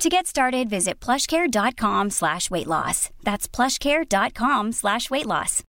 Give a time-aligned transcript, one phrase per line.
[0.00, 3.10] To get started, visit plushcare.com slash weight loss.
[3.22, 5.62] That's plushcare.com slash weight loss.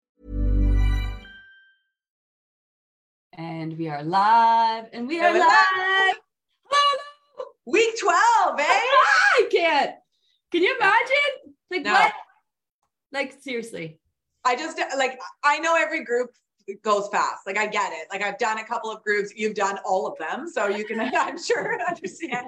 [3.34, 5.50] And we are live, and we are We're live.
[5.50, 6.16] live.
[7.66, 8.64] Week 12, eh?
[8.64, 9.92] I can't.
[10.52, 11.56] Can you imagine?
[11.72, 11.94] Like No.
[11.94, 12.14] what?
[13.12, 14.00] Like seriously.
[14.46, 16.30] I just like I know every group
[16.84, 17.48] goes fast.
[17.48, 18.08] Like I get it.
[18.12, 19.32] Like I've done a couple of groups.
[19.36, 22.48] You've done all of them, so you can I'm sure understand.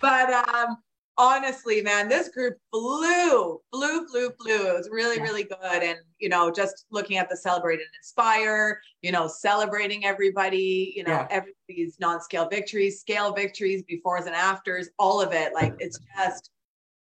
[0.00, 0.76] But um
[1.16, 4.68] honestly, man, this group flew, flew, flew, flew.
[4.68, 5.82] It was really, really good.
[5.82, 11.04] And you know, just looking at the celebrate and inspire, you know, celebrating everybody, you
[11.04, 11.26] know, Yeah.
[11.30, 15.52] everybody's non-scale victories, scale victories, befores and afters, all of it.
[15.54, 16.50] Like it's just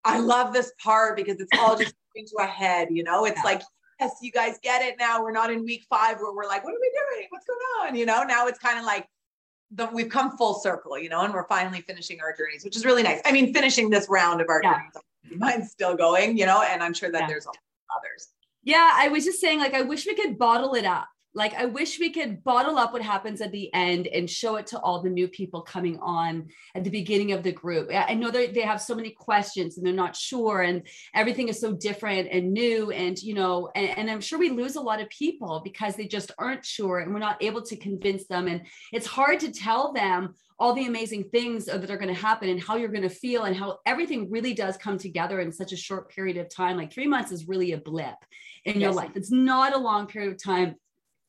[0.04, 3.24] I love this part because it's all just coming to a head, you know.
[3.24, 3.50] It's Yeah.
[3.52, 3.62] like,
[4.00, 5.22] yes, you guys get it now.
[5.22, 7.26] We're not in week five where we're like, what are we doing?
[7.30, 7.96] What's going on?
[7.96, 9.06] You know, now it's kind of like
[9.74, 12.84] the, we've come full circle, you know, and we're finally finishing our journeys, which is
[12.84, 13.20] really nice.
[13.24, 14.74] I mean, finishing this round of our Yeah.
[14.74, 14.92] journeys.
[15.38, 17.26] Mine's still going, you know, and I'm sure that Yeah.
[17.26, 18.28] there's others.
[18.62, 21.08] Yeah, I was just saying, like, I wish we could bottle it up.
[21.34, 24.68] Like, I wish we could bottle up what happens at the end and show it
[24.68, 27.90] to all the new people coming on at the beginning of the group.
[27.92, 31.60] I know that they have so many questions and they're not sure, and everything is
[31.60, 32.92] so different and new.
[32.92, 36.06] And, you know, and, and I'm sure we lose a lot of people because they
[36.06, 38.46] just aren't sure and we're not able to convince them.
[38.46, 38.62] And
[38.92, 42.62] it's hard to tell them all the amazing things that are going to happen and
[42.62, 45.76] how you're going to feel and how everything really does come together in such a
[45.76, 46.76] short period of time.
[46.76, 48.14] Like three months is really a blip
[48.64, 49.10] in your life.
[49.16, 50.76] It's not a long period of time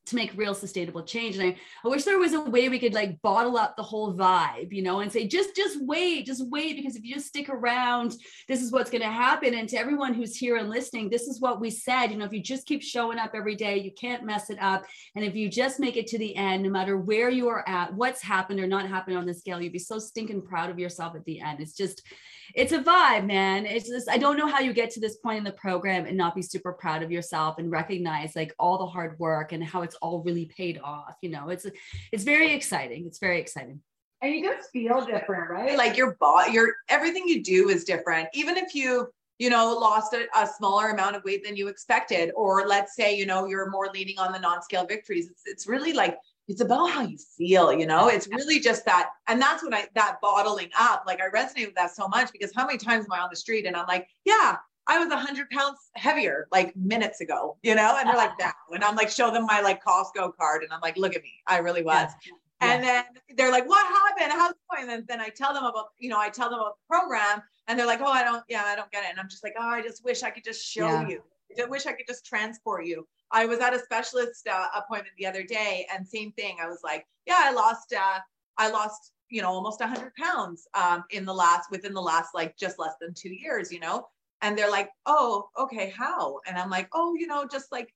[0.06, 1.38] to make real sustainable change.
[1.38, 4.14] And I, I wish there was a way we could like bottle up the whole
[4.14, 7.50] vibe, you know, and say, just, just wait, just wait, because if you just stick
[7.50, 8.16] around,
[8.48, 9.56] this is what's going to happen.
[9.56, 12.34] And to everyone who's here and listening, this is what we said, you know, if
[12.34, 14.86] you just keep showing up every day, you can't mess it up.
[15.16, 17.94] And if you just make it to the end, no matter where you are at,
[17.94, 21.16] what's happened or not happened on the scale, you'd be so stinking proud of yourself
[21.16, 21.60] at the end.
[21.60, 22.04] It's just,
[22.54, 23.66] it's a vibe, man.
[23.66, 26.16] It's just, I don't know how you get to this point in the program and
[26.16, 29.82] not be super proud of yourself and recognize like all the hard work and how
[29.82, 31.16] it's all really paid off.
[31.22, 31.66] You know, it's,
[32.12, 33.06] it's very exciting.
[33.08, 33.82] It's very exciting.
[34.22, 35.78] And you just feel different, right?
[35.78, 38.30] Like your body, your everything you do is different.
[38.34, 39.08] Even if you,
[39.38, 43.16] you know, lost a, a smaller amount of weight than you expected, or let's say,
[43.16, 45.30] you know, you're more leaning on the non-scale victories.
[45.30, 46.18] It's, it's really like
[46.48, 48.08] it's about how you feel, you know.
[48.08, 51.04] It's really just that, and that's when I that bottling up.
[51.08, 53.36] Like I resonate with that so much because how many times am I on the
[53.36, 54.58] street and I'm like, yeah,
[54.88, 58.54] I was a hundred pounds heavier like minutes ago, you know, and they're like that,
[58.72, 61.34] and I'm like, show them my like Costco card, and I'm like, look at me,
[61.48, 62.12] I really was.
[62.62, 63.04] And then
[63.36, 64.32] they're like, what happened?
[64.32, 64.90] How's it going?
[64.90, 67.78] And then I tell them about, you know, I tell them about the program and
[67.78, 69.10] they're like, oh, I don't, yeah, I don't get it.
[69.10, 71.08] And I'm just like, oh, I just wish I could just show Yeah.
[71.08, 71.22] you.
[71.62, 73.06] I wish I could just transport you.
[73.32, 76.58] I was at a specialist uh, appointment the other day and same thing.
[76.62, 78.20] I was like, yeah, I lost, uh,
[78.58, 82.56] I lost, you know, almost hundred pounds um, in the last, within the last, like
[82.58, 84.08] just less than two years, you know?
[84.42, 86.40] And they're like, oh, okay, how?
[86.46, 87.94] And I'm like, oh, you know, just like,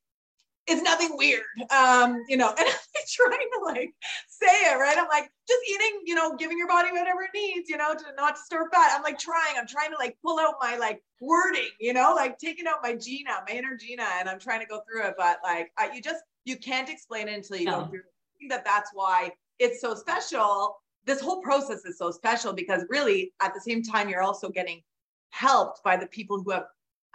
[0.68, 1.44] it's nothing weird.
[1.72, 3.94] Um, you know, and I'm trying to like
[4.28, 4.98] say it, right?
[4.98, 8.06] I'm like, just eating, you know, giving your body whatever it needs, you know, to
[8.16, 8.94] not to store fat.
[8.96, 12.38] I'm like trying, I'm trying to like pull out my like wording, you know, like
[12.38, 15.16] taking out my Gina, my inner Gina, and I'm trying to go through it.
[15.18, 17.82] But like, I, you just, you can't explain it until you No.
[17.82, 18.50] go through it.
[18.50, 20.78] That that's why it's so special.
[21.06, 24.82] This whole process is so special because really at the same time, you're also getting
[25.32, 26.66] helped by the people who have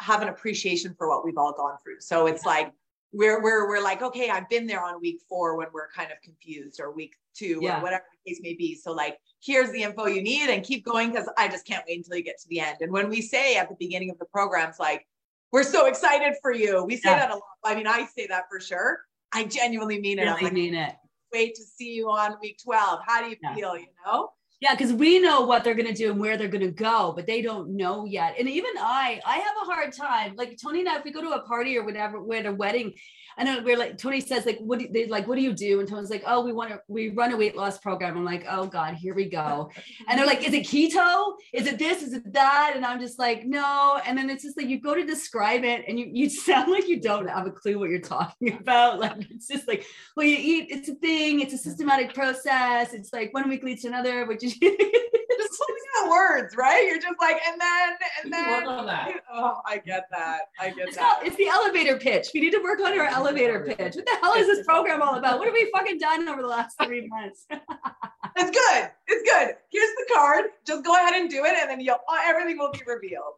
[0.00, 2.00] have an appreciation for what we've all gone through.
[2.00, 2.72] So it's like
[3.14, 6.20] we're we're we're like, okay, I've been there on week four when we're kind of
[6.22, 7.78] confused, or week two, Yeah.
[7.78, 8.74] or whatever the case may be.
[8.74, 11.98] So like, here's the info you need, and keep going because I just can't wait
[11.98, 12.78] until you get to the end.
[12.80, 15.06] And when we say at the beginning of the programs, like,
[15.52, 17.18] we're so excited for you, we say Yeah.
[17.20, 17.42] that a lot.
[17.64, 19.00] I mean, I say that for sure.
[19.32, 20.28] I genuinely mean it.
[20.28, 20.94] I'm like, mean it.
[21.32, 23.00] wait to see you on week 12.
[23.06, 23.76] How do you feel?
[23.76, 24.30] You know?
[24.60, 27.12] Yeah, because we know what they're going to do and where they're going to go,
[27.14, 28.36] but they don't know yet.
[28.38, 30.36] And even I, I have a hard time.
[30.36, 32.52] Like Tony and I, if we go to a party or whatever, we're at a
[32.52, 32.94] wedding,
[33.36, 35.26] I know we're like Tony says, like, what do they like?
[35.26, 35.80] What do you do?
[35.80, 38.16] And Tony's like, oh, we want to, we run a weight loss program.
[38.16, 39.70] I'm like, oh God, here we go.
[40.06, 41.34] And they're like, is it keto?
[41.52, 42.02] Is it this?
[42.02, 42.72] Is it that?
[42.76, 44.00] And I'm just like, no.
[44.04, 46.88] And then it's just like you go to describe it and you you sound like
[46.88, 49.00] you don't have a clue what you're talking about.
[49.00, 49.86] Like it's just like,
[50.16, 52.92] well, you eat, it's a thing, it's a systematic process.
[52.92, 56.86] It's like one week leads to another, which is just pulling out words, right?
[56.86, 58.50] You're just like, and then, and then.
[58.50, 59.12] Work on that.
[59.32, 60.42] Oh, I get that.
[60.60, 61.16] I get it's that.
[61.16, 62.28] Called, it's the elevator pitch.
[62.34, 63.96] We need to work on our elevator pitch.
[63.96, 65.38] What the hell is this program all about?
[65.38, 67.46] What have we fucking done over the last three months?
[67.50, 68.90] it's good.
[69.06, 69.54] It's good.
[69.70, 70.44] Here's the card.
[70.66, 73.34] Just go ahead and do it, and then you'll everything will be revealed.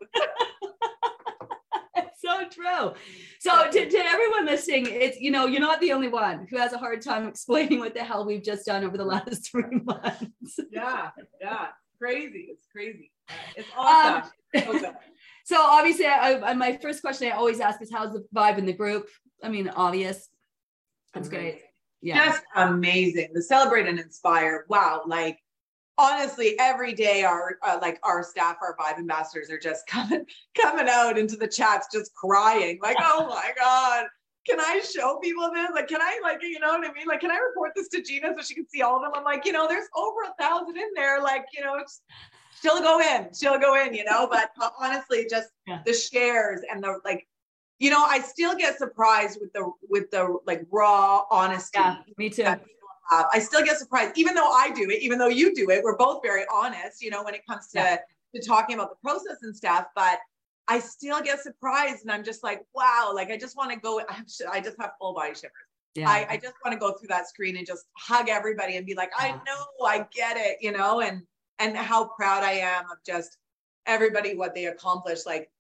[1.97, 2.93] It's so true.
[3.41, 6.73] So to, to everyone listening, it's you know, you're not the only one who has
[6.73, 10.59] a hard time explaining what the hell we've just done over the last three months.
[10.71, 11.11] Yeah,
[11.41, 11.69] yeah.
[11.99, 12.49] Crazy.
[12.51, 13.11] It's crazy.
[13.57, 14.31] It's awesome.
[14.55, 14.95] Um,
[15.45, 18.67] so obviously I, I, my first question I always ask is how's the vibe in
[18.67, 19.09] the group?
[19.43, 20.29] I mean, obvious.
[21.15, 21.51] That's amazing.
[21.51, 21.63] great.
[22.03, 22.27] Yeah.
[22.27, 23.31] Just amazing.
[23.33, 24.67] The celebrate and inspire.
[24.69, 25.03] Wow.
[25.07, 25.39] Like
[25.99, 30.25] honestly every day our uh, like our staff our vibe ambassadors are just coming
[30.55, 34.07] coming out into the chats just crying like oh my god
[34.47, 37.21] can i show people this like can i like you know what i mean like
[37.21, 39.45] can i report this to gina so she can see all of them i'm like
[39.45, 41.77] you know there's over a thousand in there like you know
[42.63, 45.81] she'll go in she'll go in you know but honestly just yeah.
[45.87, 47.27] the shares and the like
[47.79, 52.31] you know i still get surprised with the with the like raw honesty yeah me
[52.31, 52.61] too have.
[53.11, 55.83] I still get surprised, even though I do it, even though you do it.
[55.83, 57.99] We're both very honest, you know, when it comes to, yeah.
[58.35, 59.87] to talking about the process and stuff.
[59.95, 60.19] But
[60.69, 64.01] I still get surprised and I'm just like, wow, like I just want to go,
[64.51, 65.53] I just have full body shivers.
[65.95, 66.11] Yeah.
[66.11, 68.95] I, I just want to go through that screen and just hug everybody and be
[68.95, 71.23] like, I know, I get it, you know, and
[71.59, 73.39] and how proud I am of just
[73.87, 75.25] everybody what they accomplished.
[75.25, 75.51] Like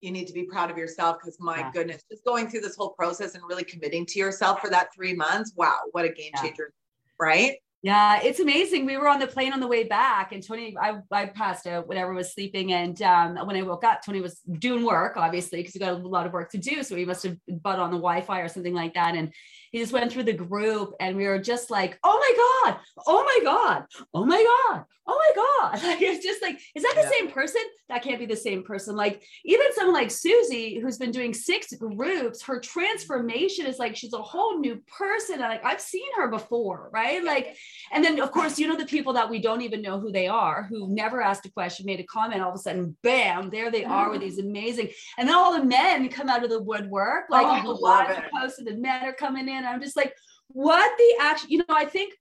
[0.00, 1.72] you need to be proud of yourself because my yeah.
[1.72, 5.14] goodness, just going through this whole process and really committing to yourself for that three
[5.14, 5.52] months.
[5.56, 7.12] Wow, what a game changer, yeah.
[7.18, 7.56] right?
[7.82, 8.84] Yeah, it's amazing.
[8.84, 11.86] We were on the plane on the way back, and Tony, I, I passed out
[11.86, 12.72] whenever was sleeping.
[12.72, 15.96] And um, when I woke up, Tony was doing work, obviously, because he got a
[15.96, 16.82] lot of work to do.
[16.82, 19.14] So he must have butt on the Wi Fi or something like that.
[19.14, 19.32] And
[19.72, 23.24] he just went through the group and we were just like, oh my God, oh
[23.24, 23.84] my God,
[24.14, 25.46] oh my God, oh my God.
[25.86, 27.10] Like it's just like, is that the yeah.
[27.10, 27.62] same person?
[27.88, 28.96] That can't be the same person.
[28.96, 34.12] Like even someone like Susie, who's been doing six groups, her transformation is like she's
[34.12, 35.40] a whole new person.
[35.40, 37.22] Like I've seen her before, right?
[37.22, 37.56] Like,
[37.92, 40.26] and then of course, you know, the people that we don't even know who they
[40.26, 43.70] are, who never asked a question, made a comment, all of a sudden, bam, there
[43.70, 47.26] they are with these amazing, and then all the men come out of the woodwork,
[47.30, 48.24] like oh, love it.
[48.34, 49.55] post and the men are coming in.
[49.64, 50.14] I'm just like,
[50.48, 52.14] what the action, you know, I think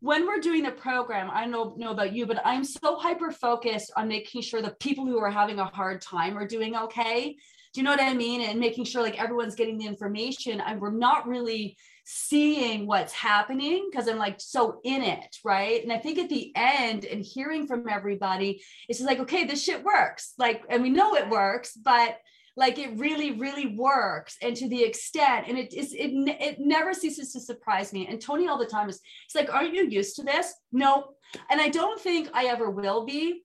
[0.00, 3.92] when we're doing the program, I don't know about you, but I'm so hyper focused
[3.96, 7.36] on making sure the people who are having a hard time are doing okay.
[7.74, 8.42] Do you know what I mean?
[8.42, 13.86] And making sure like everyone's getting the information and we're not really seeing what's happening
[13.90, 15.82] because I'm like so in it, right?
[15.82, 19.62] And I think at the end and hearing from everybody, it's just like, okay, this
[19.62, 20.32] shit works.
[20.38, 22.16] Like, and we know it works, but
[22.58, 26.10] like it really really works and to the extent and it is it,
[26.40, 29.74] it never ceases to surprise me and tony all the time is it's like aren't
[29.74, 30.52] you used to this?
[30.72, 31.10] No
[31.50, 33.44] and i don't think i ever will be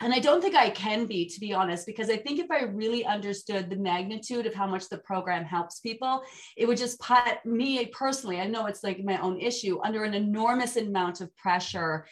[0.00, 2.64] and I don't think I can be, to be honest, because I think if I
[2.64, 6.22] really understood the magnitude of how much the program helps people,
[6.56, 10.12] it would just put me personally, I know it's like my own issue, under an
[10.12, 12.06] enormous amount of pressure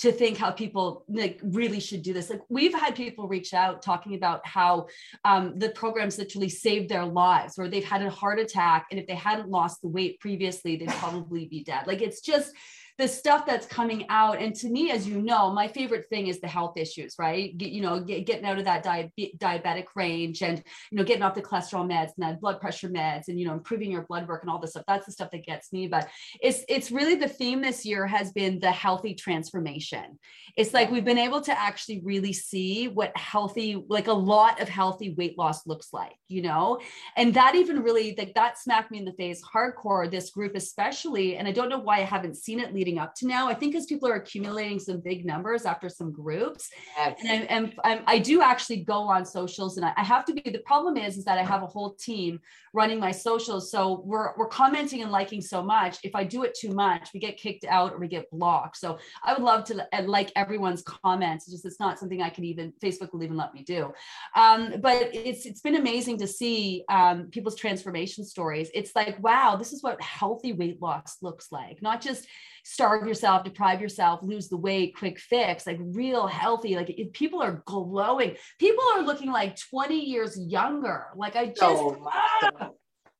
[0.00, 2.30] to think how people like really should do this.
[2.30, 4.86] Like we've had people reach out talking about how
[5.26, 9.06] um, the programs literally saved their lives, or they've had a heart attack, and if
[9.06, 11.86] they hadn't lost the weight previously, they'd probably be dead.
[11.86, 12.54] Like it's just
[13.00, 16.38] the stuff that's coming out and to me as you know my favorite thing is
[16.38, 17.56] the health issues right?
[17.56, 21.22] Get, you know get, getting out of that di- diabetic range and you know getting
[21.22, 24.28] off the cholesterol meds and that blood pressure meds and you know improving your blood
[24.28, 24.84] work and all this stuff.
[24.86, 26.08] That's the stuff that gets me but
[26.42, 30.18] it's it's really the theme this year has been the healthy transformation.
[30.58, 34.68] It's like we've been able to actually really see what healthy like a lot of
[34.68, 36.78] healthy weight loss looks like you know?
[37.16, 41.36] And that even really like that smacked me in the face hardcore this group especially
[41.36, 43.74] and i don't know why i haven't seen it leading up to now i think
[43.74, 46.68] as people are accumulating some big numbers after some groups.
[46.96, 47.18] Yes.
[47.26, 50.42] and I, I'm, i do actually go on socials and I, I have to be
[50.50, 52.40] the problem is is that i have a whole team
[52.72, 53.70] running my socials.
[53.70, 55.98] So we're we're commenting and liking so much.
[56.04, 58.76] If i do it too much we get kicked out or we get blocked.
[58.76, 61.46] So i would love to like everyone's comments.
[61.46, 63.92] It's just it's not something i can even facebook will even let me do.
[64.36, 68.70] Um, but it's it's been amazing to see um, people's transformation stories.
[68.74, 71.82] It's like wow this is what healthy weight loss looks like.
[71.82, 72.26] Not just
[72.64, 77.62] starve yourself deprive yourself lose the weight quick fix like real healthy like people are
[77.66, 82.70] glowing people are looking like 20 years younger like i just oh, ah,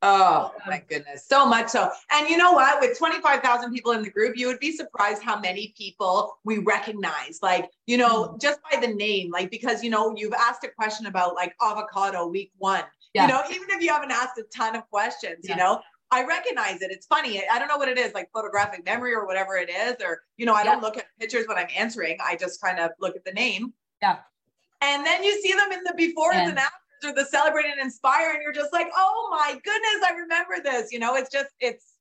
[0.03, 1.91] Oh my goodness, so much so.
[2.11, 2.81] And you know what?
[2.81, 7.41] With 25,000 people in the group, you would be surprised how many people we recognize.
[7.43, 8.37] Like, you know, mm-hmm.
[8.41, 12.27] just by the name, like, because, you know, you've asked a question about like avocado
[12.27, 12.85] week one.
[13.13, 13.27] Yeah.
[13.27, 15.53] You know, even if you haven't asked a ton of questions, yeah.
[15.53, 15.81] you know,
[16.13, 16.91] I recognize it.
[16.91, 17.43] It's funny.
[17.51, 20.47] I don't know what it is, like photographic memory or whatever it is, or you
[20.47, 22.19] know, I don't look at pictures when I'm answering.
[22.25, 23.73] I just kind of look at the name.
[24.03, 24.19] Yeah.
[24.83, 26.73] And then you see them in the befores and, and afters
[27.05, 30.93] or the celebrate and inspire, and you're just like, oh my goodness, I remember this.
[30.93, 31.95] You know, it's just it's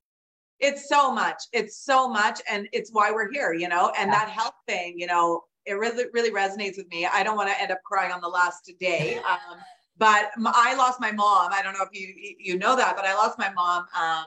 [0.60, 1.44] it's so much.
[1.54, 3.54] It's so much, and it's why we're here.
[3.54, 4.20] You know, and yeah.
[4.20, 7.06] that health thing, you know, it really really resonates with me.
[7.06, 9.18] I don't want to end up crying on the last day.
[9.18, 9.60] Um,
[10.00, 11.51] but I lost my mom.
[11.53, 14.25] I don't know if you you know that, but I lost my mom um,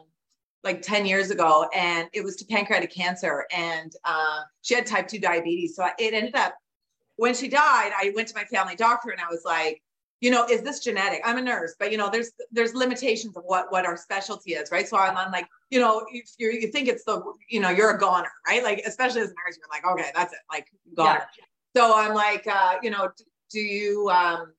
[0.63, 5.09] like 10 years ago, and it was to pancreatic cancer, and um, she had type
[5.09, 5.75] 2 diabetes.
[5.75, 6.55] So it ended up
[7.17, 9.83] when she died, I went to my family doctor and I was like,
[10.21, 11.21] you know, is this genetic?
[11.25, 14.71] I'm a nurse, but you know, there's there's limitations of what what our specialty is,
[14.71, 14.87] right?
[14.87, 17.91] So I'm on like, you know, if you you think it's the, you know, you're
[17.91, 18.63] a goner, right?
[18.63, 21.27] Like especially as a nurse, you're like, okay, that's it, like goner.
[21.39, 21.45] Yeah.
[21.77, 23.11] So I'm like, uh, you know,
[23.51, 24.53] do you um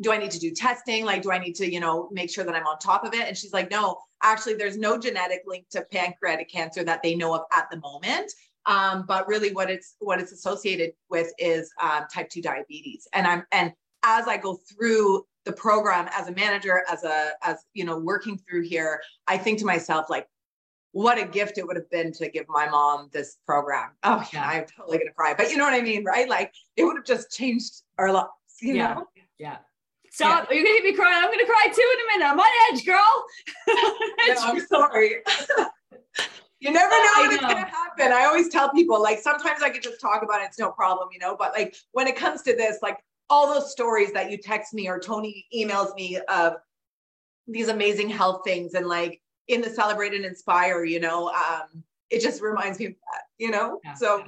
[0.00, 1.04] do I need to do testing?
[1.04, 3.26] Like, do I need to, you know, make sure that I'm on top of it?
[3.26, 7.34] And she's like, no, actually, there's no genetic link to pancreatic cancer that they know
[7.34, 8.32] of at the moment.
[8.66, 13.08] Um, but really, what it's what it's associated with is um, type two diabetes.
[13.12, 17.64] And I'm and as I go through the program as a manager, as a as
[17.74, 20.28] you know, working through here, I think to myself like,
[20.92, 23.90] what a gift it would have been to give my mom this program.
[24.02, 25.34] Oh yeah, I'm totally gonna cry.
[25.34, 26.28] But you know what I mean, right?
[26.28, 28.28] Like it would have just changed our lives.
[28.60, 28.94] You yeah.
[28.94, 29.06] know?
[29.38, 29.56] Yeah.
[30.10, 30.48] Stop.
[30.50, 30.56] Yeah.
[30.56, 31.22] You're going to hit me crying.
[31.22, 32.32] I'm going to cry too in a minute.
[32.32, 33.24] I'm on edge, girl.
[34.28, 35.22] no, I'm sorry.
[36.60, 38.12] you never know oh, what's going to happen.
[38.12, 40.46] I always tell people, like, sometimes I could just talk about it.
[40.46, 42.98] It's no problem, you know, but like when it comes to this, like
[43.30, 46.54] all those stories that you text me or Tony emails me of
[47.46, 52.20] these amazing health things and like in the celebrate and inspire, you know, um, it
[52.20, 53.80] just reminds me of that, you know?
[53.84, 54.26] Yeah, so yeah.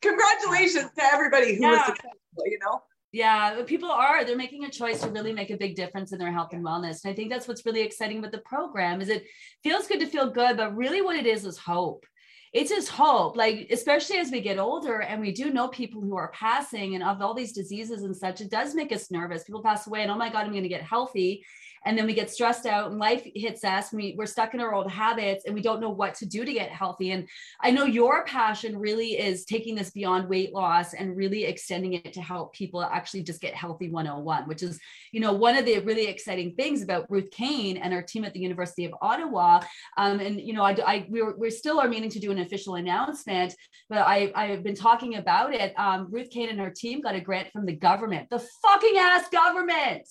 [0.00, 2.82] congratulations to everybody who was successful, you know?
[3.12, 4.24] Yeah, people are.
[4.24, 7.04] They're making a choice to really make a big difference in their health and wellness.
[7.04, 9.26] And I think that's what's really exciting with the program is it
[9.62, 12.06] feels good to feel good, but really what it is is hope.
[12.54, 16.16] It's just hope, like especially as we get older and we do know people who
[16.16, 19.44] are passing and of all these diseases and such, it does make us nervous.
[19.44, 21.44] People pass away and oh my God, I'm going to get healthy
[21.84, 24.74] and then we get stressed out and life hits us we, we're stuck in our
[24.74, 27.10] old habits and we don't know what to do to get healthy.
[27.12, 27.28] And
[27.60, 32.12] i know your passion really is taking this beyond weight loss and really extending it
[32.12, 34.78] to help people actually just get healthy 101 which is
[35.12, 38.32] you know one of the really exciting things about ruth kane and our team at
[38.34, 39.60] the university of ottawa.
[39.96, 42.76] Um, and you know i, I we're, we're still are meaning to do an official
[42.76, 43.54] announcement
[43.88, 45.78] but i i've been talking about it.
[45.78, 49.28] Um, ruth kane and her team got a grant from the government the fucking ass
[49.28, 50.08] government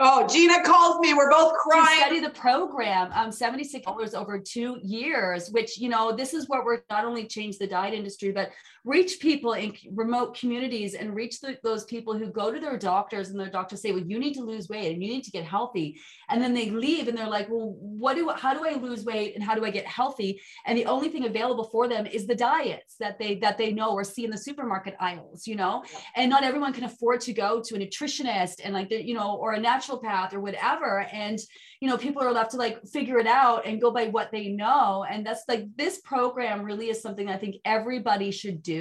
[0.00, 1.12] Oh, Gina calls me.
[1.12, 1.86] We're both crying.
[1.86, 6.64] To study the program, um, $76 over two years, which, you know, this is where
[6.64, 8.52] we're not only change the diet industry, but
[8.88, 13.28] reach people in remote communities and reach the, those people who go to their doctors
[13.28, 15.44] and their doctors say, well, you need to lose weight and you need to get
[15.44, 16.00] healthy.
[16.30, 19.34] And then they leave and they're like, well, what do, how do I lose weight
[19.34, 20.40] and how do I get healthy?
[20.64, 23.92] And the only thing available for them is the diets that they, that they know
[23.92, 25.84] or see in the supermarket aisles, you know,
[26.16, 29.36] and not everyone can afford to go to a nutritionist and like, the, you know,
[29.36, 31.06] or a naturopath or whatever.
[31.12, 31.38] And
[31.80, 34.48] you know people are left to like figure it out and go by what they
[34.48, 35.06] know.
[35.08, 38.77] And that's like this program really is something i think everybody should do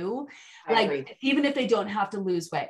[0.68, 1.06] I like agree.
[1.22, 2.70] even if they don't have to lose weight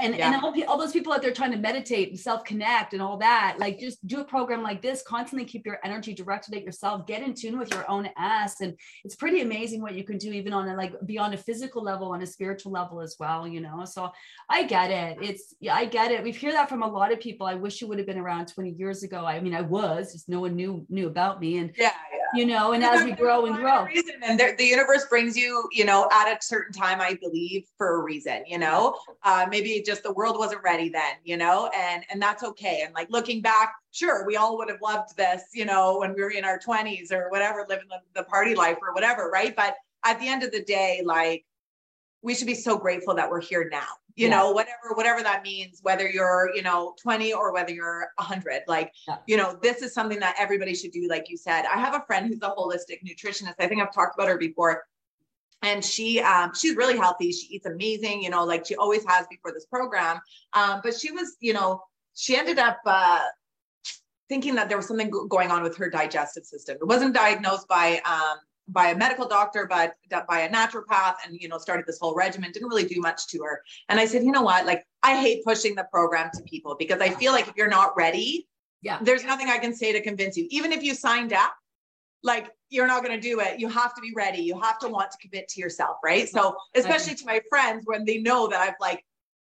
[0.00, 0.32] and yeah.
[0.32, 3.56] and all, all those people out there trying to meditate and self-connect and all that
[3.58, 7.22] like just do a program like this constantly keep your energy directed at yourself get
[7.22, 10.52] in tune with your own ass and it's pretty amazing what you can do even
[10.52, 13.84] on a like beyond a physical level on a spiritual level as well you know?
[13.84, 14.10] So
[14.48, 15.18] i get it.
[15.20, 16.22] It's yeah i get it.
[16.22, 17.46] We've heard that from a lot of people.
[17.46, 19.26] I wish you would have been around 20 years ago.
[19.26, 22.40] I mean i was just no one knew knew about me and yeah, yeah.
[22.40, 23.84] you know and as we grow and grow.
[23.92, 28.00] Reason, and the universe brings you you know at a certain time i believe for
[28.00, 28.96] a reason you know?
[29.22, 32.82] Uh, maybe just the world wasn't ready then, you know, and and that's okay.
[32.84, 36.22] And like looking back, sure, we all would have loved this, you know, when we
[36.22, 39.54] were in our 20s or whatever, living the, the party life or whatever, right?
[39.54, 39.74] But
[40.04, 41.44] at the end of the day, like
[42.22, 43.86] we should be so grateful that we're here now.
[44.14, 44.36] You yeah.
[44.36, 48.62] know, whatever whatever that means, whether you're, you know, 20 or whether you're 100.
[48.68, 49.16] Like, yeah.
[49.26, 51.64] you know, this is something that everybody should do like you said.
[51.64, 53.54] I have a friend who's a holistic nutritionist.
[53.58, 54.84] I think I've talked about her before
[55.62, 57.32] and she um, she's really healthy.
[57.32, 60.20] She eats amazing you know like she always has before this program.
[60.52, 61.82] Um, but she was you know
[62.14, 63.20] she ended up uh,
[64.28, 66.76] thinking that there was something going on with her digestive system.
[66.80, 68.38] It wasn't diagnosed by um,
[68.68, 69.94] by a medical doctor but
[70.28, 72.52] by a naturopath and you know started this whole regimen.
[72.52, 73.60] Didn't really do much to her.
[73.88, 74.66] And i said you know what?
[74.66, 77.96] Like i hate pushing the program to people because i feel like if you're not
[77.96, 78.46] ready
[78.82, 78.98] yeah.
[79.02, 80.46] there's nothing i can say to convince you.
[80.50, 81.54] Even if you signed up
[82.22, 83.58] like you're not going to do it.
[83.60, 84.42] You have to be ready.
[84.42, 86.28] You have to want to commit to yourself, right?
[86.28, 89.04] So, especially to my friends when they know that I've like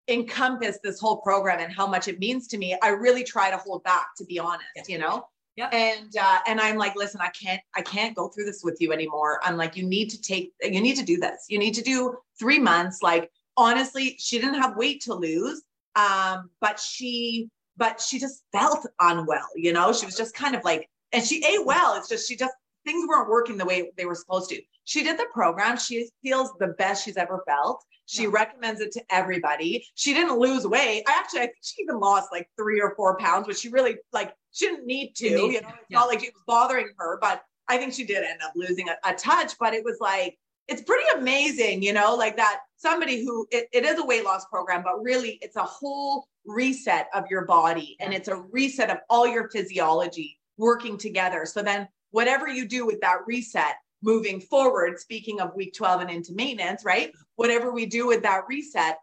[0.07, 3.57] encompassed this whole program and how much it means to me, I really try to
[3.57, 5.25] hold back, to be honest, you know?
[5.55, 5.69] Yeah.
[5.71, 8.91] And uh, and I'm like, listen, I can't I can't go through this with you
[8.91, 9.39] anymore.
[9.43, 11.45] I'm like, you need to take you need to do this.
[11.47, 13.03] You need to do three months.
[13.03, 15.61] Like honestly, she didn't have weight to lose,
[15.95, 19.47] um, but she but she just felt unwell.
[19.55, 21.95] You know, she was just kind of like, and she ate well.
[21.97, 22.53] It's just she just
[22.85, 24.61] things weren't working the way they were supposed to.
[24.85, 25.77] She did the program.
[25.77, 27.83] She feels the best she's ever felt.
[28.05, 28.29] She yeah.
[28.31, 29.85] recommends it to everybody.
[29.95, 31.03] She didn't lose weight.
[31.07, 33.97] I actually, I think she even lost like three or four pounds, but she really
[34.11, 35.29] like she didn't need to.
[35.29, 35.99] Need, you know, it's yeah.
[35.99, 38.95] not like it was bothering her, but I think she did end up losing a,
[39.05, 39.53] a, touch.
[39.57, 40.37] But it was like
[40.67, 44.45] it's pretty amazing, you know, like that somebody who it, it is a weight loss
[44.45, 48.97] program, but really it's a whole reset of your body and it's a reset of
[49.09, 51.45] all your physiology working together.
[51.45, 56.11] So then whatever you do with that reset moving forward, speaking of week 12 and
[56.11, 57.11] into maintenance, right?
[57.35, 58.99] Whatever we do with that reset,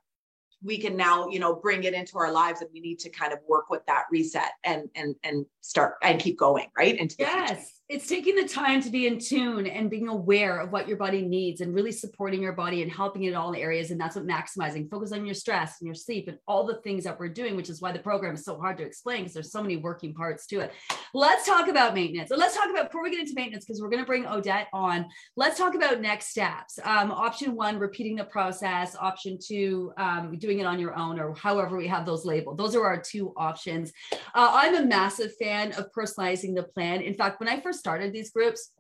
[0.62, 3.32] we can now, you know, bring it into our lives and we need to kind
[3.32, 6.96] of work with that reset and and and start and keep going, right?
[6.96, 10.86] Into yes it's taking the time to be in tune and being aware of what
[10.86, 13.90] your body needs and really supporting your body and helping it in all areas.
[13.90, 17.02] And that's what maximizing focus on your stress and your sleep and all the things
[17.02, 19.50] that we're doing, which is why the program is so hard to explain because there's
[19.50, 20.72] so many working parts to it.
[21.14, 22.30] Let's talk about maintenance.
[22.30, 25.06] let's talk about before we get into maintenance, because we're going to bring Odette on.
[25.34, 26.78] Let's talk about next steps.
[26.84, 28.94] Um, option one, repeating the process.
[28.94, 32.56] Option two, um, doing it on your own or however we have those labeled.
[32.56, 33.92] Those are our two options.
[34.12, 37.00] Uh, I'm a massive fan of personalizing the plan.
[37.00, 38.70] In fact, when I first started these groups,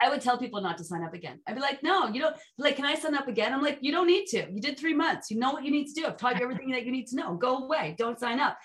[0.00, 1.40] I would tell people not to sign up again.
[1.46, 3.54] I'd be like, no, you don't like, can I sign up again?
[3.54, 4.46] I'm like, you don't need to.
[4.52, 5.30] You did three months.
[5.30, 6.06] You know what you need to do.
[6.06, 7.34] I've taught you everything that you need to know.
[7.34, 7.94] Go away.
[7.98, 8.58] Don't sign up.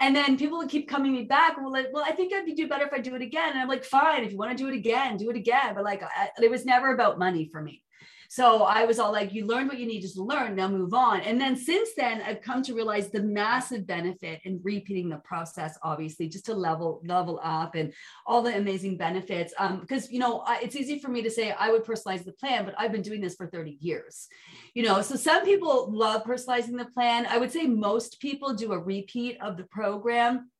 [0.00, 1.56] And then people would keep coming me back.
[1.58, 3.50] Well, like, well, I think I'd do better if I do it again.
[3.50, 5.74] And I'm like, fine, if you want to do it again, do it again.
[5.74, 7.82] But like, I, it was never about money for me.
[8.30, 11.22] So I was all like, you learned what you needed to learn, now move on.
[11.22, 15.78] And then since then, I've come to realize the massive benefit in repeating the process,
[15.82, 17.92] obviously, just to level, level up and
[18.26, 19.54] all the amazing benefits.
[19.58, 22.32] Um, because, you know, I, it's easy for me to say I would personalize the
[22.32, 24.28] plan, but I've been doing this for 30 years,
[24.74, 27.26] you know, so some people love personalizing the plan.
[27.26, 30.50] I would say most people do a repeat of the program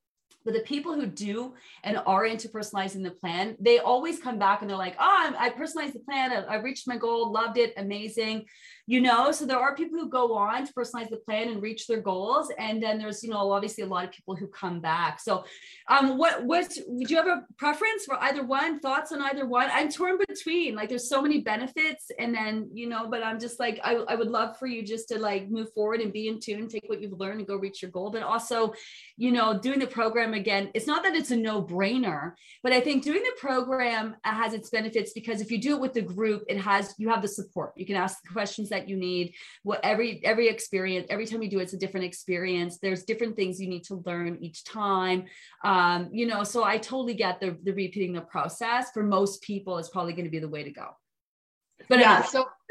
[0.49, 1.53] but the people who do
[1.85, 5.51] and are into personalizing the plan, they always come back and they're like, oh, I
[5.51, 6.33] personalized the plan.
[6.33, 8.47] I, I reached my goal, loved it, amazing
[8.89, 9.31] you know?
[9.31, 12.51] So there are people who go on to personalize the plan and reach their goals
[12.59, 15.21] and then there's you know obviously a lot of people who come back.
[15.21, 15.45] So
[15.89, 18.81] um what what would you have a preference for either one?
[18.81, 19.69] Thoughts on either one?
[19.73, 23.61] I'm torn between like there's so many benefits and then you know but i'm just
[23.61, 26.41] like I, I would love for you just to like move forward and be in
[26.41, 28.11] tune take what you've learned and go reach your goal.
[28.11, 28.73] But also
[29.17, 33.05] you know doing the program again it's not that it's a no-brainer but i think
[33.05, 36.59] doing the program has its benefits because if you do it with the group it
[36.59, 37.73] has you have the support.
[37.77, 39.35] You can ask the questions that that you need.
[39.63, 42.79] What every every experience every time you do it, it's a different experience.
[42.79, 45.25] There's different things you need to learn each time.
[45.65, 48.91] Um, you know so i totally get the, the repeating the process.
[48.93, 50.89] For most people is probably going to be the way to go.
[51.89, 52.29] But yeah anyway.
[52.31, 52.47] so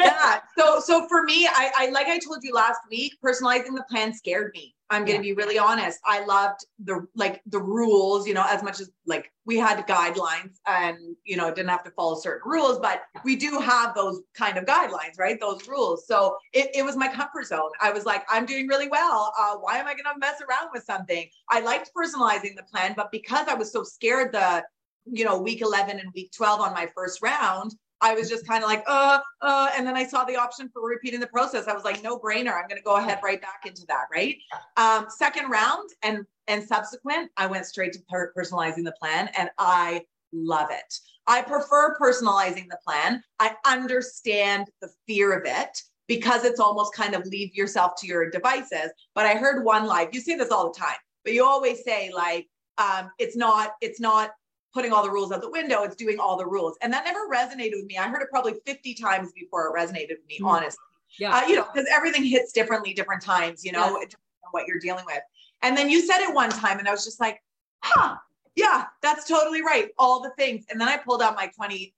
[0.00, 3.84] yeah so so for me I, I like i told you last week personalizing the
[3.90, 5.34] plan scared me I'm going to yeah.
[5.34, 5.98] be really honest.
[6.04, 10.58] I loved the like the rules, you know, as much as like we had guidelines
[10.66, 14.56] and you know didn't have to follow certain rules, but we do have those kind
[14.56, 15.40] of guidelines, right?
[15.40, 16.06] Those rules.
[16.06, 17.70] So it, it was my comfort zone.
[17.80, 19.32] I was like, I'm doing really well.
[19.38, 21.28] Uh, why am I going to mess around with something?
[21.50, 24.62] I liked personalizing the plan, but because I was so scared the
[25.04, 28.62] you know week 11 and week 12 on my first round I was just kind
[28.62, 31.66] of like, uh, uh, and then I saw the option for repeating the process.
[31.66, 32.52] I was like, no brainer.
[32.52, 34.04] I'm going to go ahead right back into that.
[34.12, 34.36] Right.
[34.76, 39.50] Um, second round and and subsequent, I went straight to per- personalizing the plan, and
[39.58, 40.98] I love it.
[41.26, 43.22] I prefer personalizing the plan.
[43.40, 48.30] I understand the fear of it because it's almost kind of leave yourself to your
[48.30, 48.90] devices.
[49.14, 50.08] But I heard one live.
[50.12, 52.46] You say this all the time, but you always say like,
[52.78, 54.30] um, it's not, it's not
[54.76, 55.84] putting all the rules out the window.
[55.84, 56.76] It's doing all the rules.
[56.82, 57.96] And that never resonated with me.
[57.96, 60.46] I heard it probably 50 times before it resonated with me, mm.
[60.46, 60.84] honestly.
[61.18, 61.34] Yeah.
[61.34, 64.06] Uh, you know, because everything hits differently, different times, you know, yeah.
[64.50, 65.22] what you're dealing with.
[65.62, 67.42] And then you said it one time, and I was just like,
[67.82, 68.16] huh,
[68.54, 69.88] yeah, that's totally right.
[69.98, 70.66] All the things.
[70.70, 71.94] And then I pulled out my 20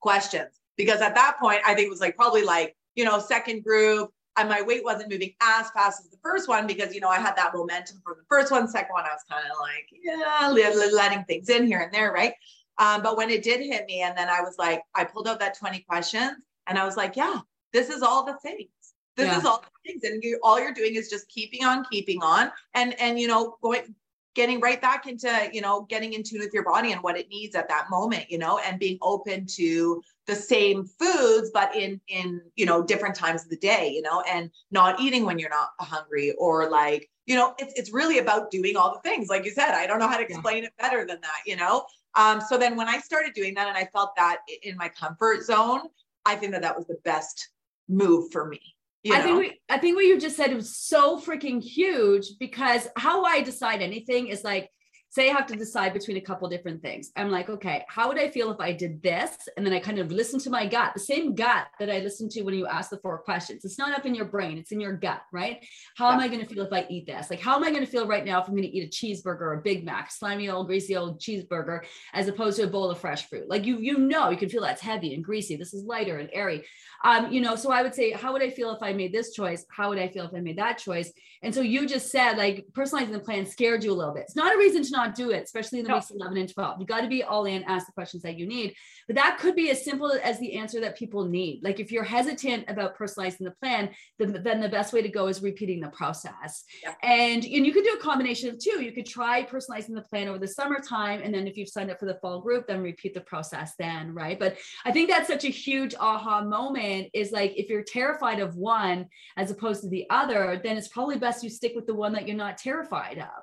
[0.00, 3.64] questions because at that point, I think it was like probably like, you know, second
[3.64, 7.08] group, and my weight wasn't moving as fast as the first one because you know
[7.08, 8.68] I had that momentum from the first one.
[8.68, 10.48] Second one, I was kind of like, yeah,
[10.92, 12.34] letting things in here and there, right?
[12.78, 15.38] Um, but when it did hit me, and then I was like, I pulled out
[15.40, 16.32] that 20 questions,
[16.66, 17.40] and I was like, yeah,
[17.72, 18.70] this is all the things.
[19.16, 19.38] This yeah.
[19.38, 22.50] is all the things, and you, all you're doing is just keeping on, keeping on,
[22.74, 23.94] and and you know going
[24.34, 27.28] getting right back into you know getting in tune with your body and what it
[27.28, 32.00] needs at that moment you know and being open to the same foods but in
[32.08, 35.50] in you know different times of the day you know and not eating when you're
[35.50, 39.28] not hungry or like you know, it's, it's really about doing all the things.
[39.28, 40.68] Like you said, I don't know how to explain yeah.
[40.68, 41.84] it better than that, you know?
[42.14, 45.44] Um, so then when I started doing that and I felt that in my comfort
[45.44, 45.82] zone,
[46.24, 47.48] I think that that was the best
[47.88, 48.60] move for me.
[49.02, 49.18] You know?
[49.18, 53.24] I think we, I think what you just said was so freaking huge because how
[53.24, 54.70] I decide anything is like
[55.12, 57.10] say I have to decide between a couple different things.
[57.16, 59.36] I'm like, okay, how would I feel if I did this?
[59.58, 62.30] And then I kind of listen to my gut, the same gut that I listened
[62.30, 63.62] to when you asked the four questions.
[63.62, 65.62] It's not up in your brain, it's in your gut, right?
[65.98, 66.14] How yeah.
[66.14, 67.28] am I going to feel if I eat this?
[67.28, 68.88] Like, how am I going to feel right now if I'm going to eat a
[68.88, 71.80] cheeseburger or a Big Mac, slimy old, greasy old cheeseburger,
[72.14, 73.50] as opposed to a bowl of fresh fruit?
[73.50, 75.56] Like, you, you know, you can feel that's heavy and greasy.
[75.56, 76.64] This is lighter and airy.
[77.04, 79.32] Um, you know, so I would say, how would I feel if I made this
[79.32, 79.64] choice?
[79.70, 81.12] How would I feel if I made that choice?
[81.42, 84.22] And so you just said, like, personalizing the plan scared you a little bit.
[84.22, 85.96] It's not a reason to not do it, especially in the no.
[85.96, 86.80] weeks 11 and 12.
[86.80, 88.74] You got to be all in, ask the questions that you need.
[89.08, 91.64] But that could be as simple as the answer that people need.
[91.64, 95.26] Like if you're hesitant about personalizing the plan, then, then the best way to go
[95.26, 96.64] is repeating the process.
[96.82, 96.94] Yeah.
[97.02, 98.82] And, and you could do a combination of two.
[98.82, 101.20] You could try personalizing the plan over the summertime.
[101.22, 104.14] And then if you've signed up for the fall group, then repeat the process then,
[104.14, 104.38] right?
[104.38, 108.56] But I think that's such a huge aha moment is like if you're terrified of
[108.56, 112.12] one as opposed to the other, then it's probably best you stick with the one
[112.12, 113.42] that you're not terrified of.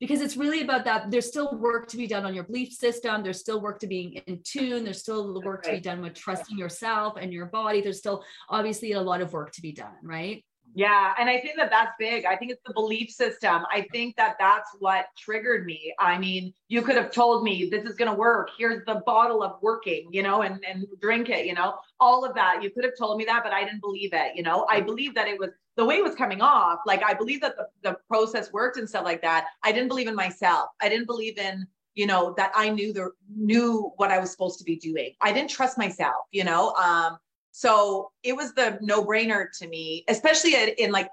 [0.00, 3.22] Because it's really about that there's still work to be done on your belief system.
[3.22, 4.84] There's still work to being in tune.
[4.84, 7.80] There's still work to be done with trusting yourself and your body.
[7.80, 10.44] There's still obviously a lot of work to be done right
[10.74, 11.14] yeah.
[11.18, 12.24] And I think that that's big.
[12.24, 13.64] I think it's the belief system.
[13.72, 15.94] I think that that's what triggered me.
[16.00, 18.50] I mean, you could have told me this is going to work.
[18.58, 22.34] Here's the bottle of working, you know, and, and drink it, you know, all of
[22.34, 22.60] that.
[22.60, 24.34] You could have told me that, but I didn't believe it.
[24.34, 26.80] You know, I believe that it was the way it was coming off.
[26.86, 29.46] Like, I believe that the, the process worked and stuff like that.
[29.62, 30.70] I didn't believe in myself.
[30.80, 34.58] I didn't believe in, you know, that I knew the knew what I was supposed
[34.58, 35.12] to be doing.
[35.20, 36.72] I didn't trust myself, you know.
[36.72, 37.18] Um,
[37.56, 41.08] so it was the no brainer to me, especially in like,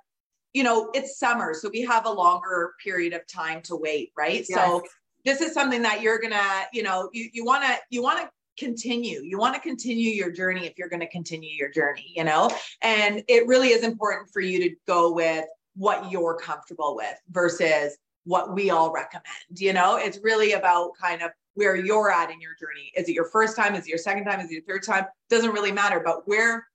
[0.53, 1.53] you know, it's summer.
[1.53, 4.43] So we have a longer period of time to wait, right?
[4.49, 4.57] Yes.
[4.57, 4.81] So
[5.23, 8.27] this is something that you're gonna, you know, you, you wanna, you wanna
[8.57, 9.21] continue.
[9.21, 12.51] You want to continue your journey if you're going to continue your journey, you know?
[12.81, 17.97] And it really is important for you to go with what you're comfortable with versus
[18.25, 19.25] what we all recommend.
[19.55, 22.91] You know, it's really about kind of where you're at in your journey.
[22.95, 23.75] Is it your first time?
[23.75, 24.39] Is it your second time?
[24.39, 25.05] Is it your third time?
[25.29, 26.01] Doesn't really matter.
[26.03, 26.67] But where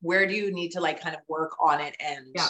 [0.00, 2.48] where do you need to like kind of work on it and yeah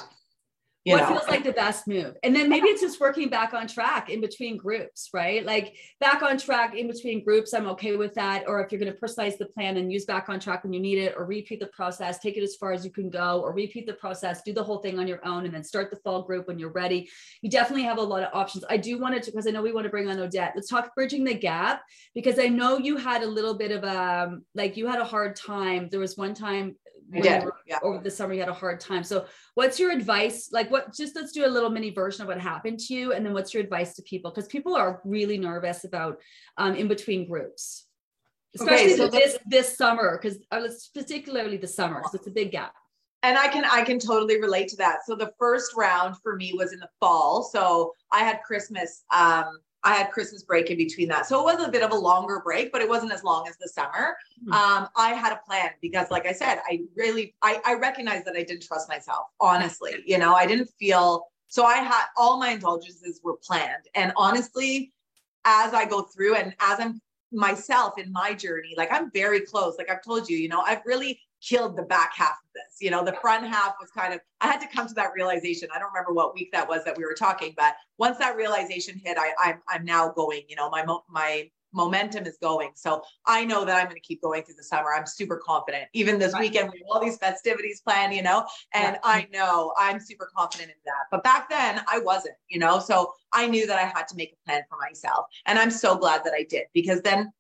[0.85, 1.09] what know.
[1.09, 2.15] feels like the best move.
[2.23, 5.45] And then maybe it's just working back on track in between groups right?
[5.45, 8.45] Like back on track in between groups i'm okay with that.
[8.47, 10.81] Or if you're going to personalize the plan and use back on track when you
[10.81, 13.53] need it or repeat the process take it as far as you can go or
[13.53, 16.23] repeat the process do the whole thing on your own and then start the fall
[16.23, 17.09] group when you're ready.
[17.43, 18.65] You definitely have a lot of options.
[18.69, 20.53] I do want to because i know we want to bring on odette.
[20.55, 21.83] Let's talk bridging the gap
[22.15, 25.05] because i know you had a little bit of a um, like you had a
[25.05, 25.89] hard time.
[25.91, 26.77] There was one time
[27.13, 27.79] yeah.
[27.83, 29.05] over the summer you had a hard time.
[29.05, 32.41] So what's your advice like what just let's do a little mini version of what
[32.41, 34.31] happened to you and then what's your advice to people?
[34.31, 36.21] Because people are really nervous about
[36.57, 37.87] um, in between groups.
[38.55, 42.53] Especially okay, so this this summer because uh, particularly the summer so it's a big
[42.53, 42.75] gap.
[43.23, 44.99] And i can i can totally relate to that.
[45.07, 47.43] So the first round for me was in the fall.
[47.43, 51.27] So i had christmas um I had Christmas break in between that.
[51.27, 53.57] So it was a bit of a longer break, but it wasn't as long as
[53.59, 54.17] the summer.
[54.43, 54.53] Mm-hmm.
[54.53, 58.35] Um, I had a plan because, like I said, I really, I, I recognized that
[58.35, 60.03] I didn't trust myself, honestly.
[60.07, 63.85] You know, I didn't feel, so I had all my indulgences were planned.
[63.95, 64.93] And honestly,
[65.45, 69.77] as I go through and as I'm myself in my journey, like I'm very close.
[69.77, 72.81] Like I've told you, you know, I've really killed the back half of this.
[72.81, 75.69] You know, the front half was kind of, I had to come to that realization.
[75.75, 79.01] I don't remember what week that was that we were talking, but once that realization
[79.03, 82.71] hit, I, I'm, I'm now going, you know, my, my momentum is going.
[82.75, 84.95] So I know that I'm going to keep going through the summer.
[84.97, 85.87] I'm super confident.
[85.93, 88.97] Even this weekend, we have all these festivities planned, you know, and.
[89.03, 91.07] I know I'm super confident in that.
[91.11, 94.33] But back then I wasn't, you know, so I knew that I had to make
[94.33, 95.27] a plan for myself.
[95.47, 97.33] And I'm so glad that I did because then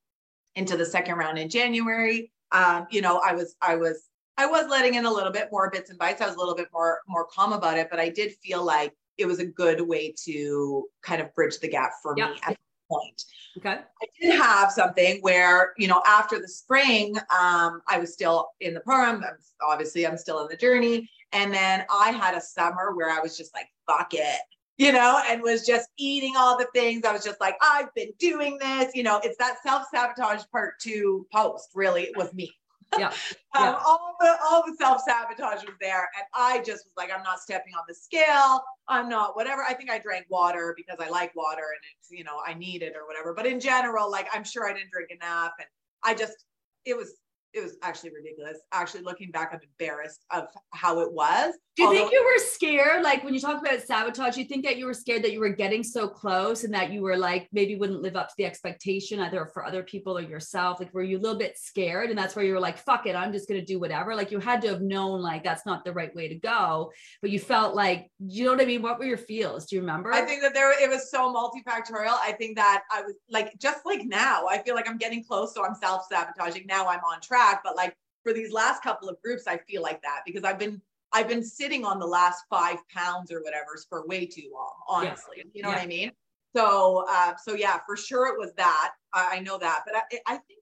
[0.56, 4.66] into the second round in January, um, you know, I was, I was, I was
[4.68, 6.22] letting in a little bit more bits and bites.
[6.22, 8.92] I was a little bit more, more calm about it, but I did feel like
[9.18, 12.30] it was a good way to kind of bridge the gap for yep.
[12.30, 12.58] me at that
[12.90, 13.22] point.
[13.58, 13.78] Okay.
[14.02, 18.74] I did have something where, you know, after the spring, um, I was still in
[18.74, 19.22] the program.
[19.22, 21.08] I'm, obviously, I'm still in the journey.
[21.32, 24.40] And then I had a summer where I was just like, fuck it,
[24.76, 27.04] you know, and was just eating all the things.
[27.04, 30.80] I was just like, I've been doing this, you know, it's that self sabotage part
[30.80, 32.52] two post, really, it was me.
[32.98, 33.12] Yeah.
[33.56, 37.22] um, all the all the self sabotage was there, and I just was like, I'm
[37.22, 38.62] not stepping on the scale.
[38.88, 39.62] I'm not whatever.
[39.62, 42.82] I think I drank water because I like water, and it's you know I need
[42.82, 43.34] it or whatever.
[43.34, 45.68] But in general, like I'm sure I didn't drink enough, and
[46.02, 46.44] I just
[46.84, 47.14] it was
[47.54, 48.58] it was actually ridiculous.
[48.72, 51.54] Actually, looking back, I'm embarrassed of how it was.
[51.76, 53.02] Do you Although- think you were scared?
[53.02, 55.48] Like when you talk about sabotage, you think that you were scared that you were
[55.48, 59.20] getting so close and that you were like maybe wouldn't live up to the expectation
[59.20, 60.78] either for other people or yourself?
[60.80, 63.16] Like were you a little bit scared and that's where you were like, fuck it,
[63.16, 64.14] I'm just gonna do whatever.
[64.14, 67.30] Like you had to have known like that's not the right way to go, but
[67.30, 68.82] you felt like, you know what I mean?
[68.82, 69.66] What were your feels?
[69.66, 70.12] Do you remember?
[70.12, 72.16] I think that there it was so multifactorial.
[72.20, 75.54] I think that I was like just like now, I feel like I'm getting close,
[75.54, 76.66] so I'm self-sabotaging.
[76.66, 79.82] Now I'm on track track, but like for these last couple of groups, I feel
[79.82, 80.80] like that because I've been
[81.12, 85.36] I've been sitting on the last five pounds or whatever for way too long, honestly.
[85.38, 85.44] Yeah.
[85.52, 85.74] You know yeah.
[85.76, 86.12] what I mean?
[86.56, 88.92] So uh, so yeah, for sure it was that.
[89.12, 90.60] I, I know that, but I, I think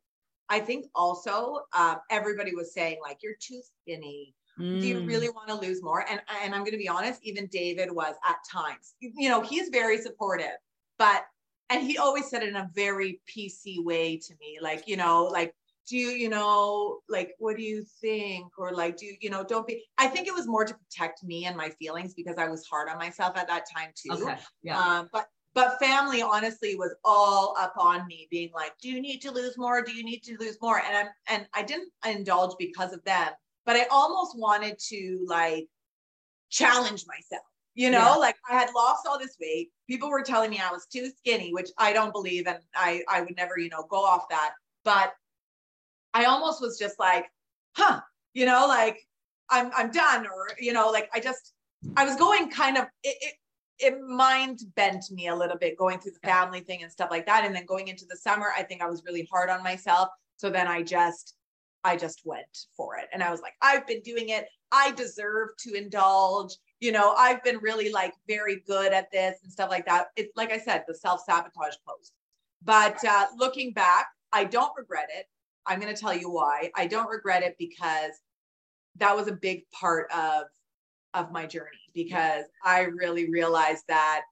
[0.48, 4.34] I think also uh, everybody was saying like you're too skinny.
[4.60, 4.80] Mm.
[4.80, 5.08] Do you mm.
[5.08, 6.04] really want to lose more?
[6.10, 8.94] And and I'm going to be honest, even David was at times.
[9.00, 10.58] You know, he's very supportive,
[10.98, 11.24] but
[11.70, 15.24] and he always said it in a very PC way to me, like you know,
[15.24, 15.54] like
[15.88, 18.46] do you, you know, like, what do you think?
[18.58, 21.24] Or like, do you, you know, don't be, I think it was more to protect
[21.24, 24.22] me and my feelings because I was hard on myself at that time too.
[24.22, 24.36] Okay.
[24.62, 24.78] Yeah.
[24.78, 29.20] Um, but, but family honestly was all up on me being like, do you need
[29.22, 29.82] to lose more?
[29.82, 30.78] Do you need to lose more?
[30.78, 33.28] And I'm, and I didn't indulge because of them,
[33.66, 35.66] but I almost wanted to like
[36.50, 37.44] challenge myself.
[37.74, 38.16] You know, yeah.
[38.16, 39.70] like I had lost all this weight.
[39.88, 42.46] People were telling me I was too skinny, which I don't believe.
[42.46, 44.52] And I, I would never, you know, go off that.
[44.84, 45.14] But
[46.14, 47.26] I almost was just like,
[47.76, 48.00] huh,
[48.34, 48.98] you know, like
[49.50, 51.52] I'm I'm done, or you know, like I just
[51.96, 53.34] I was going kind of it, it
[53.78, 57.26] it mind bent me a little bit going through the family thing and stuff like
[57.26, 57.44] that.
[57.44, 60.08] And then going into the summer, I think I was really hard on myself.
[60.36, 61.34] So then I just
[61.84, 63.08] I just went for it.
[63.12, 64.46] And I was like, I've been doing it.
[64.70, 66.54] I deserve to indulge.
[66.80, 70.06] You know, I've been really like very good at this and stuff like that.
[70.16, 72.12] It's like I said, the self sabotage post.
[72.64, 75.26] But uh, looking back, I don't regret it.
[75.66, 76.70] I'm going to tell you why.
[76.76, 78.12] I don't regret it because
[78.96, 80.44] that was a big part of
[81.14, 84.22] of my journey because I really realized that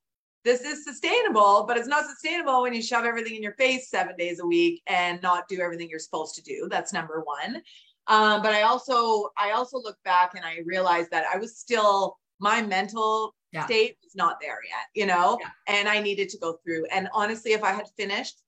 [0.45, 4.17] this is sustainable, but it's not sustainable when you shove everything in your face seven
[4.17, 6.69] days a week and not do everything you're supposed to do.
[6.71, 7.63] That's number one.
[8.07, 12.17] Um, but I also I also look back and I realized that I was still
[12.39, 13.67] my mental yeah.
[13.67, 15.51] state was not there yet, you know, yeah.
[15.69, 16.87] and I needed to go through.
[16.87, 18.41] And honestly, if I had finished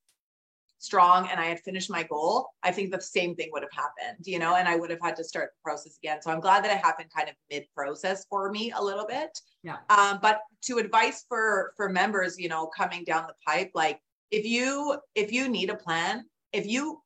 [0.83, 4.27] strong and I had finished my goal, I think the same thing would have happened,
[4.27, 6.21] you know, and I would have had to start the process again.
[6.21, 9.38] So I'm glad that it happened kind of mid process for me a little bit.
[9.62, 9.77] Yeah.
[9.88, 14.01] Um, but to advice for for members, you know, coming down the pipe, like
[14.33, 17.01] if you if you need a plan, if you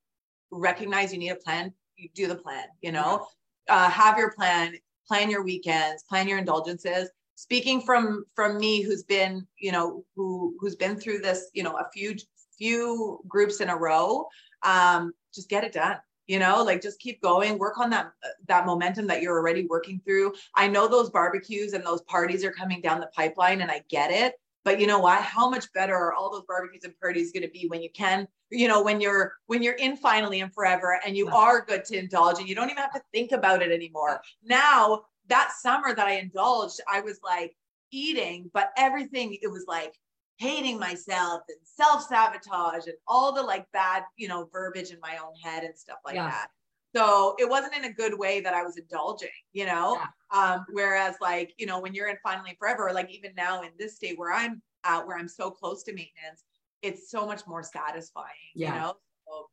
[0.51, 3.27] recognize you need a plan, you do the plan, you know,
[3.69, 4.75] uh, have your plan,
[5.07, 7.11] plan your weekends, plan your indulgences.
[7.35, 11.77] Speaking from from me, who's been, you know, who who's been through this, you know,
[11.77, 12.17] a few
[12.59, 14.27] few groups in a row,
[14.63, 18.11] um, just get it done you know like just keep going work on that
[18.49, 20.35] that momentum that you're already working through.
[20.57, 24.11] I know those barbecues and those parties are coming down the pipeline and i get
[24.11, 24.35] it
[24.67, 25.23] but you know what?
[25.23, 28.27] How much better are all those barbecues and parties going to be when you can
[28.51, 31.97] you know when you're when you're in finally and forever and you are good to
[31.97, 34.21] indulge and you don't even have to think about it anymore.
[34.45, 37.57] Now that summer that i indulged i was like
[37.91, 39.93] eating but everything it was like
[40.39, 45.35] hating myself and self-sabotage and all the like bad, you know, verbiage in my own
[45.43, 46.29] head and stuff like yeah.
[46.29, 46.49] that.
[46.95, 49.99] So it wasn't in a good way that I was indulging, you know.
[49.99, 50.55] Yeah.
[50.55, 53.97] Um, whereas like, you know, when you're in finally forever, like even now in this
[53.97, 56.45] state where I'm at, where I'm so close to maintenance,
[56.83, 58.75] it's so much more satisfying, yeah.
[58.75, 58.95] you know.
[59.27, 59.47] So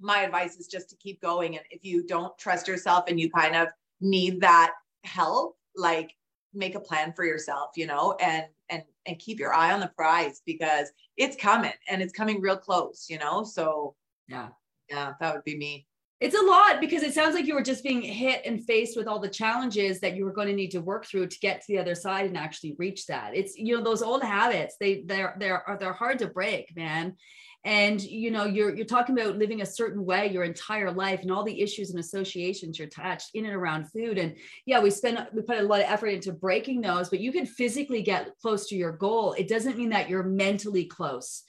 [0.00, 1.56] my advice is just to keep going.
[1.56, 3.68] And if you don't trust yourself and you kind of
[4.00, 4.72] need that
[5.04, 6.14] help, like
[6.54, 9.90] make a plan for yourself, you know, and and and keep your eye on the
[9.96, 13.44] prize because it's coming and it's coming real close, you know?
[13.44, 13.94] So
[14.28, 14.48] yeah.
[14.90, 15.86] Yeah, that would be me.
[16.20, 19.06] It's a lot because it sounds like you were just being hit and faced with
[19.06, 21.66] all the challenges that you were going to need to work through to get to
[21.68, 23.34] the other side and actually reach that.
[23.34, 27.16] It's you know those old habits they they're they're they're hard to break, man
[27.64, 31.30] and you know you're you're talking about living a certain way your entire life and
[31.30, 34.18] all the issues and associations you're attached in and around food.
[34.18, 34.34] And
[34.66, 37.46] yeah we spend we put a lot of effort into breaking those but you can
[37.46, 39.32] physically get close to your goal.
[39.34, 41.42] It doesn't mean that you're mentally close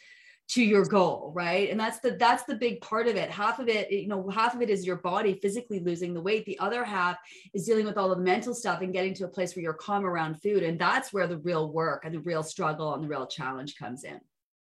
[0.47, 1.69] to your goal right?
[1.69, 3.29] And that's the that's the big part of it.
[3.29, 6.45] Half of it you know half of it is your body physically losing the weight.
[6.45, 7.17] The other half
[7.53, 10.05] is dealing with all the mental stuff and getting to a place where you're calm
[10.05, 10.63] around food.
[10.63, 14.05] And that's where the real work and the real struggle and the real challenge comes
[14.05, 14.21] in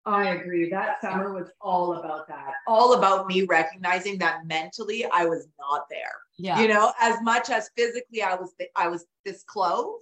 [0.05, 0.69] I agree.
[0.69, 2.53] That summer was all about that.
[2.67, 6.15] All about me recognizing that mentally I was not there.
[6.37, 6.59] Yeah.
[6.59, 10.01] You know, as much as physically I was th- I was this close.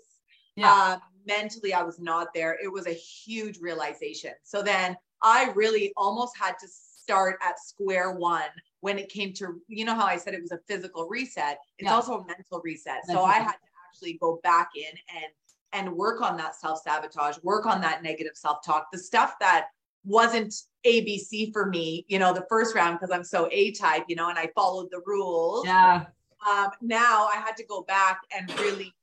[0.55, 0.73] Yeah.
[0.73, 2.57] Uh, mentally I was not there.
[2.63, 4.31] It was a huge realization.
[4.43, 9.61] So then I really almost had to start at square one when it came to,
[9.67, 11.59] you know, how I said it was a physical reset.
[11.77, 11.93] It's yeah.
[11.93, 13.01] also a mental reset.
[13.07, 15.31] Mental so I had to actually go back in and
[15.73, 19.67] and work on that self sabotage, work on that negative self talk, the stuff that
[20.03, 20.53] wasn't
[20.85, 24.29] ABC for me, you know, the first round because I'm so A type, you know,
[24.29, 25.65] and I followed the rules.
[25.65, 26.05] Yeah.
[26.49, 28.93] Um, now I had to go back and really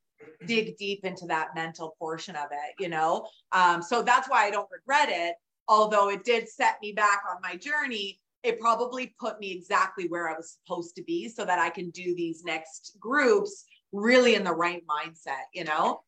[0.47, 3.29] dig deep into that mental portion of it, you know.
[3.53, 5.37] Um, so that's why I don't regret it.
[5.69, 10.29] Although it did set me back on my journey, it probably put me exactly where
[10.29, 14.45] I was supposed to be so that I can do these next groups really in
[14.45, 16.03] the right mindset, you know?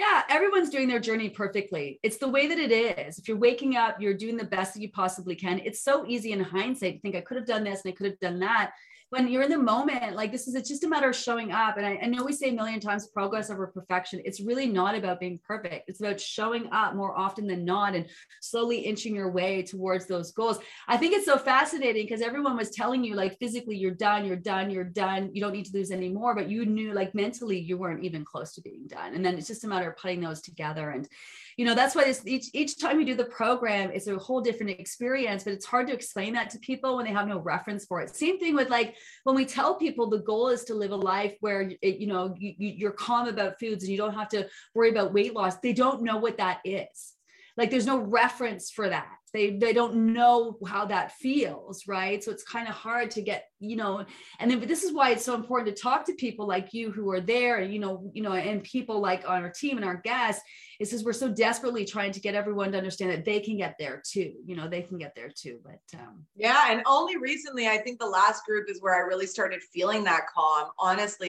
[0.00, 2.00] Yeah, everyone's doing their journey perfectly.
[2.02, 3.18] It's the way that it is.
[3.18, 5.58] If you're waking up, you're doing the best that you possibly can.
[5.58, 8.06] It's so easy in hindsight to think I could have done this and I could
[8.06, 8.72] have done that
[9.10, 11.76] when you're in the moment, like this is it's just a matter of showing up.
[11.76, 14.22] And I, I, know we say a million times progress over perfection.
[14.24, 15.88] It's really not about being perfect.
[15.88, 18.06] It's about showing up more often than not and
[18.40, 20.60] slowly inching your way towards those goals.
[20.86, 24.36] I think it's so fascinating because everyone was telling you like physically you're done, you're
[24.36, 27.76] done, you're done, you don't need to lose anymore, but you knew like mentally you
[27.76, 29.14] weren't even close to being done.
[29.14, 31.08] And then it's just a matter of putting those together and
[31.56, 34.40] you know that's why this, each each time you do the program it's a whole
[34.40, 37.84] different experience but it's hard to explain that to people when they have no reference
[37.84, 38.14] for it.
[38.14, 41.34] Same thing with like when we tell people the goal is to live a life
[41.40, 44.90] where it, you know you, you're calm about foods and you don't have to worry
[44.90, 47.14] about weight loss they don't know what that is
[47.56, 49.08] like there's no reference for that.
[49.32, 52.22] They they don't know how that feels right?
[52.22, 54.04] So it's kind of hard to get you know
[54.38, 56.90] and then but this is why it's so important to talk to people like you
[56.90, 59.96] who are there you know you know and people like on our team and our
[59.96, 60.42] guests
[60.80, 63.76] is because we're so desperately trying to get everyone to understand that they can get
[63.78, 66.24] there too you know they can get there too but um.
[66.34, 70.04] Yeah and only recently i think the last group is where i really started feeling
[70.04, 71.28] that calm honestly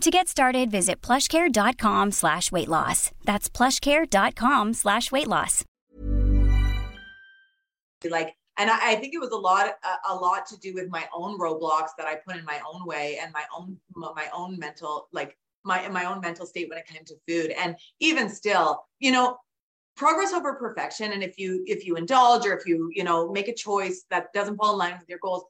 [0.00, 3.10] To get started, visit plushcare.com slash weight loss.
[3.24, 5.64] That's plushcare.com slash weight loss.
[8.08, 10.88] Like and I, I, think it was a lot a, a, lot to do with
[10.90, 14.58] my own roadblocks that I put in my own way and my own my own
[14.58, 18.84] mental like my my own mental state when it came to food and even still
[19.00, 19.38] you know
[19.96, 23.48] progress over perfection and if you if you indulge or if you you know make
[23.48, 25.44] a choice that doesn't fall in line with your goals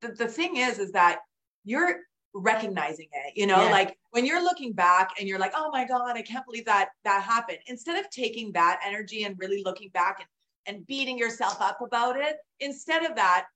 [0.00, 1.20] the, the thing is is that
[1.64, 2.00] you're
[2.34, 3.70] recognizing it you know yeah.
[3.70, 6.88] like when you're looking back and you're like oh my god i can't believe that
[7.04, 10.28] that happened instead of taking that energy and really looking back and
[10.66, 12.36] and beating yourself up about it.
[12.60, 13.46] Instead of that,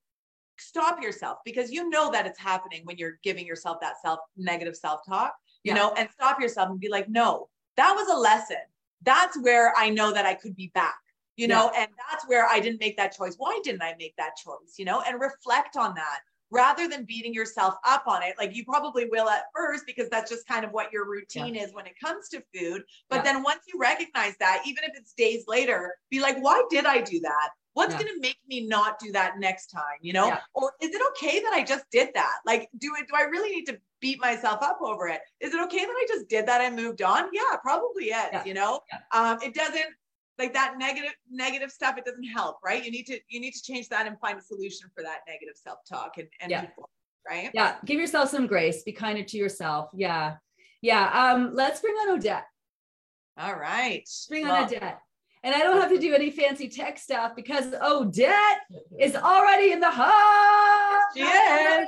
[0.59, 4.77] stop yourself because you know that it's happening when you're giving yourself that self negative
[4.77, 5.79] self talk, you yeah.
[5.79, 8.57] know, and stop yourself and be like, no, that was a lesson.
[9.03, 10.99] That's where I know that I could be back,
[11.37, 11.83] you know, yeah.
[11.83, 13.35] and that's where I didn't make that choice.
[13.37, 17.35] Why didn't I make that choice, you know, and reflect on that rather than beating
[17.35, 20.71] yourself up on it like you probably will at first because that's just kind of
[20.71, 21.65] what your routine yeah.
[21.65, 22.83] is when it comes to food.
[23.11, 23.23] But yeah.
[23.23, 27.01] then once you recognize that even if it's days later be like why did i
[27.01, 27.51] do that?
[27.75, 28.03] What's yeah.
[28.03, 29.99] going to make me not do that next time?
[30.01, 30.35] You know?
[30.55, 32.39] Or is it okay that i just did that?
[32.47, 35.21] Like do it do i really need to beat myself up over it?
[35.41, 37.29] Is it okay that i just did that and moved on?
[37.33, 38.81] Yeah probably is you know?
[39.13, 39.87] Um it doesn't
[40.39, 43.63] like that negative negative stuff it doesn't help right you need to you need to
[43.63, 46.67] change that and find a solution for that negative self-talk and, and yeah.
[47.29, 50.35] right yeah give yourself some grace be kinder to yourself yeah
[50.83, 52.47] yeah um let's bring on odette
[53.39, 55.01] all right bring on odette
[55.47, 58.59] and I don't have to do any fancy tech stuff because Odette
[58.99, 61.05] is already in the house.
[61.15, 61.87] She is.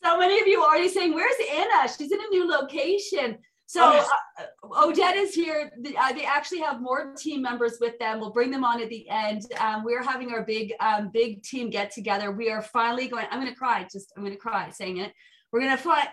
[0.00, 1.88] So many of you are already saying, Where's Anna?
[1.88, 3.38] She's in a new location.
[3.72, 4.04] So
[4.38, 5.72] uh, Odette is here.
[5.98, 8.20] Uh, they actually have more team members with them.
[8.20, 9.46] We'll bring them on at the end.
[9.58, 12.32] Um, we're having our big, um, big team get together.
[12.32, 13.24] We are finally going.
[13.30, 13.86] I'm going to cry.
[13.90, 15.14] Just I'm going to cry saying it.
[15.50, 16.06] We're going to find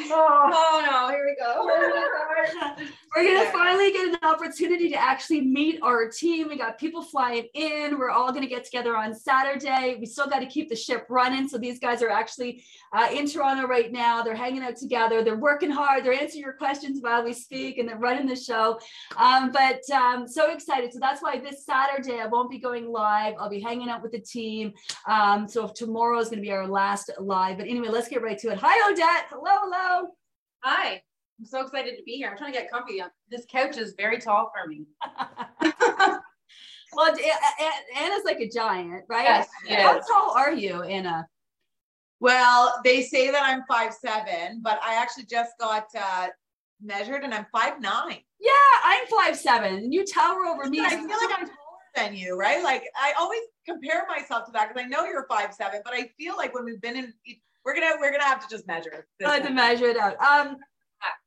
[0.00, 2.84] Oh, oh no, here we go.
[3.16, 6.48] We're gonna finally get an opportunity to actually meet our team.
[6.48, 7.98] We got people flying in.
[7.98, 9.96] We're all gonna get together on Saturday.
[9.98, 11.48] We still got to keep the ship running.
[11.48, 14.22] So these guys are actually uh, in Toronto right now.
[14.22, 15.24] They're hanging out together.
[15.24, 16.04] They're working hard.
[16.04, 18.78] They're answering your questions while we speak, and they're running the show.
[19.16, 20.92] Um, but um, so excited.
[20.92, 23.34] So that's why this Saturday I won't be going live.
[23.40, 24.74] I'll be hanging out with the team.
[25.06, 27.58] Um, so tomorrow is gonna be our last live.
[27.58, 28.58] But anyway, let's get right to it.
[28.60, 29.26] Hi, Odette.
[29.30, 29.87] Hello, hello.
[30.62, 31.02] Hi.
[31.40, 32.28] I'm so excited to be here.
[32.30, 33.00] I'm trying to get comfy.
[33.30, 34.86] This couch is very tall for me.
[36.92, 37.14] well,
[37.96, 39.24] Anna's like a giant, right?
[39.24, 39.48] Yes,
[39.84, 41.28] How tall are you, Anna?
[42.20, 46.26] Well, they say that I'm five seven, but I actually just got uh,
[46.82, 48.18] measured and I'm five nine.
[48.40, 48.50] Yeah,
[48.84, 49.74] I'm five seven.
[49.74, 50.80] and You tower over me.
[50.80, 51.54] I feel like I'm taller
[51.94, 52.64] than you, right?
[52.64, 56.10] Like I always compare myself to that because I know you're five seven, but I
[56.18, 57.14] feel like when we've been in,
[57.68, 59.06] we're gonna we're gonna have to just measure.
[59.24, 60.16] I have to measure it out.
[60.22, 60.56] Um,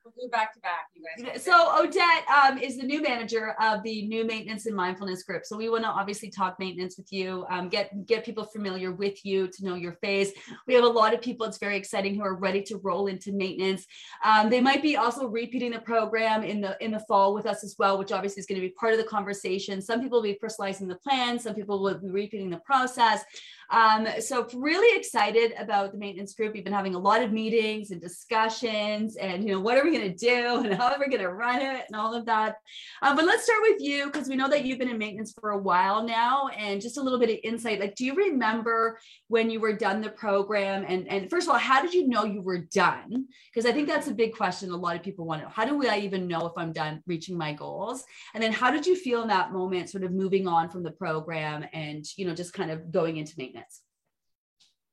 [0.03, 1.43] We'll do back to back, you guys.
[1.43, 5.45] So Odette um, is the new manager of the new maintenance and mindfulness group.
[5.45, 9.23] So we want to obviously talk maintenance with you, um, get get people familiar with
[9.23, 10.31] you, to know your face.
[10.67, 11.45] We have a lot of people.
[11.45, 13.85] It's very exciting who are ready to roll into maintenance.
[14.25, 17.63] Um, they might be also repeating the program in the in the fall with us
[17.63, 19.81] as well, which obviously is going to be part of the conversation.
[19.81, 21.37] Some people will be personalizing the plan.
[21.37, 23.23] Some people will be repeating the process.
[23.71, 26.53] Um, so really excited about the maintenance group.
[26.53, 29.97] We've been having a lot of meetings and discussions and, you know, what are we
[29.97, 32.57] going to do and how are we going to run it and all of that.
[33.01, 35.51] Um, but let's start with you because we know that you've been in maintenance for
[35.51, 37.79] a while now and just a little bit of insight.
[37.79, 38.99] Like, do you remember
[39.29, 40.83] when you were done the program?
[40.85, 43.27] And, and first of all, how did you know you were done?
[43.53, 45.53] Because I think that's a big question a lot of people want to know.
[45.53, 48.03] How do I even know if I'm done reaching my goals?
[48.33, 50.91] And then how did you feel in that moment, sort of moving on from the
[50.91, 53.60] program and, you know, just kind of going into maintenance?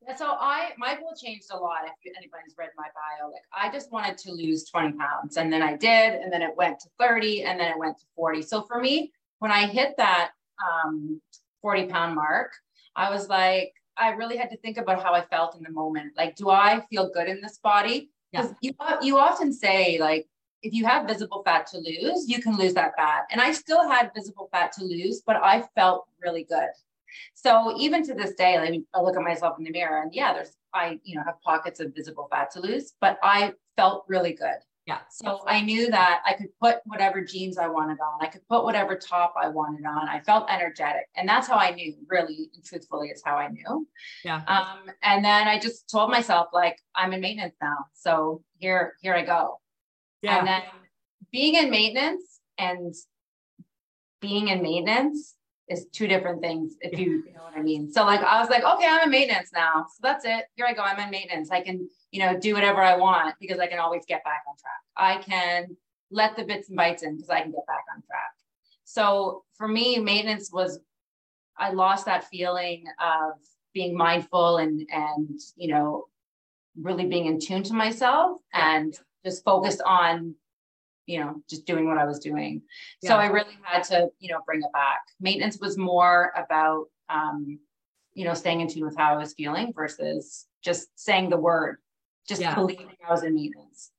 [0.06, 1.80] Yeah, so I my goal changed a lot.
[1.84, 5.62] If anybody's read my bio, like I just wanted to lose 20 pounds, and then
[5.62, 8.42] I did, and then it went to 30, and then it went to 40.
[8.42, 10.30] So for me, when I hit that
[10.64, 11.20] um,
[11.62, 12.52] 40 pound mark,
[12.94, 16.12] I was like, I really had to think about how I felt in the moment.
[16.16, 18.10] Like, do I feel good in this body?
[18.30, 18.72] Because yeah.
[19.02, 20.28] you you often say like
[20.62, 23.24] if you have visible fat to lose, you can lose that fat.
[23.30, 26.70] And I still had visible fat to lose, but I felt really good.
[27.34, 30.14] So even to this day, I mean, I look at myself in the mirror and
[30.14, 34.04] yeah, there's, I, you know, have pockets of visible fat to lose, but I felt
[34.08, 34.58] really good.
[34.86, 35.00] Yeah.
[35.10, 38.20] So I knew that I could put whatever jeans I wanted on.
[38.22, 40.08] I could put whatever top I wanted on.
[40.08, 41.06] I felt energetic.
[41.14, 43.86] And that's how I knew, really and truthfully, is how I knew.
[44.24, 44.42] Yeah.
[44.46, 47.84] Um, and then I just told myself, like, I'm in maintenance now.
[47.92, 49.60] So here, here I go.
[50.22, 50.38] Yeah.
[50.38, 50.62] And then
[51.30, 52.94] being in maintenance and
[54.22, 55.34] being in maintenance
[55.68, 57.90] is two different things if you, you know what I mean.
[57.90, 59.86] So like I was like, okay, I'm in maintenance now.
[59.88, 60.46] So that's it.
[60.54, 60.82] Here I go.
[60.82, 61.50] I'm in maintenance.
[61.50, 64.56] I can, you know, do whatever I want because I can always get back on
[64.56, 64.80] track.
[64.96, 65.76] I can
[66.10, 68.32] let the bits and bites in because I can get back on track.
[68.84, 70.80] So for me, maintenance was
[71.58, 73.32] I lost that feeling of
[73.74, 76.06] being mindful and and you know,
[76.80, 80.34] really being in tune to myself and just focused on
[81.08, 82.60] you know, just doing what I was doing.
[83.02, 83.08] Yeah.
[83.08, 85.00] So I really had to, you know, bring it back.
[85.18, 87.58] Maintenance was more about, um,
[88.12, 91.78] you know, staying in tune with how I was feeling versus just saying the word,
[92.28, 92.54] just yeah.
[92.54, 93.90] believing I was in maintenance.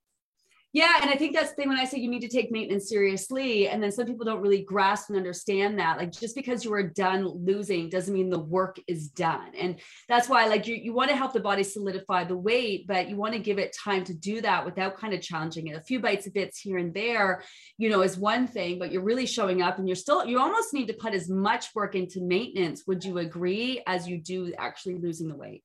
[0.72, 2.90] Yeah, and I think that's the thing when I say you need to take maintenance
[2.90, 5.98] seriously, and then some people don't really grasp and understand that.
[5.98, 10.30] Like just because you are done losing doesn't mean the work is done, and that's
[10.30, 13.34] why like you you want to help the body solidify the weight, but you want
[13.34, 15.76] to give it time to do that without kind of challenging it.
[15.76, 17.44] A few bites of bits here and there,
[17.80, 20.72] you know, is one thing, but you're really showing up, and you're still you almost
[20.72, 22.84] need to put as much work into maintenance.
[22.86, 25.64] Would you agree as you do actually losing the weight?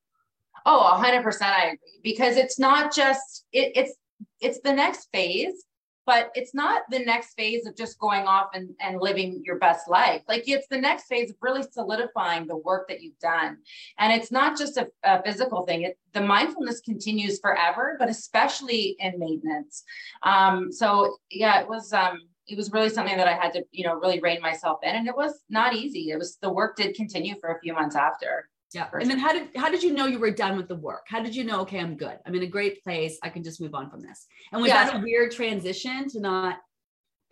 [0.64, 3.92] Oh, 100% I agree because it's not just it, it's
[4.40, 5.64] it's the next phase
[6.06, 9.88] but it's not the next phase of just going off and, and living your best
[9.88, 10.22] life.
[10.28, 13.58] Like it's the next phase of really solidifying the work that you've done.
[13.98, 15.82] And it's not just a, a physical thing.
[15.82, 19.84] It, the mindfulness continues forever, but especially in maintenance.
[20.22, 23.86] Um, so yeah, it was, um, it was really something that I had to, you
[23.86, 24.94] know, really rein myself in.
[24.94, 26.10] And it was not easy.
[26.10, 28.50] It was, the work did continue for a few months after.
[28.74, 28.88] Yeah.
[28.92, 31.06] And then how did how did you know you were done with the work?
[31.08, 32.18] How did you know, okay, I'm good.
[32.26, 33.18] I'm in a great place.
[33.22, 34.26] I can just move on from this.
[34.52, 34.84] And was yeah.
[34.84, 36.58] that a weird transition to not?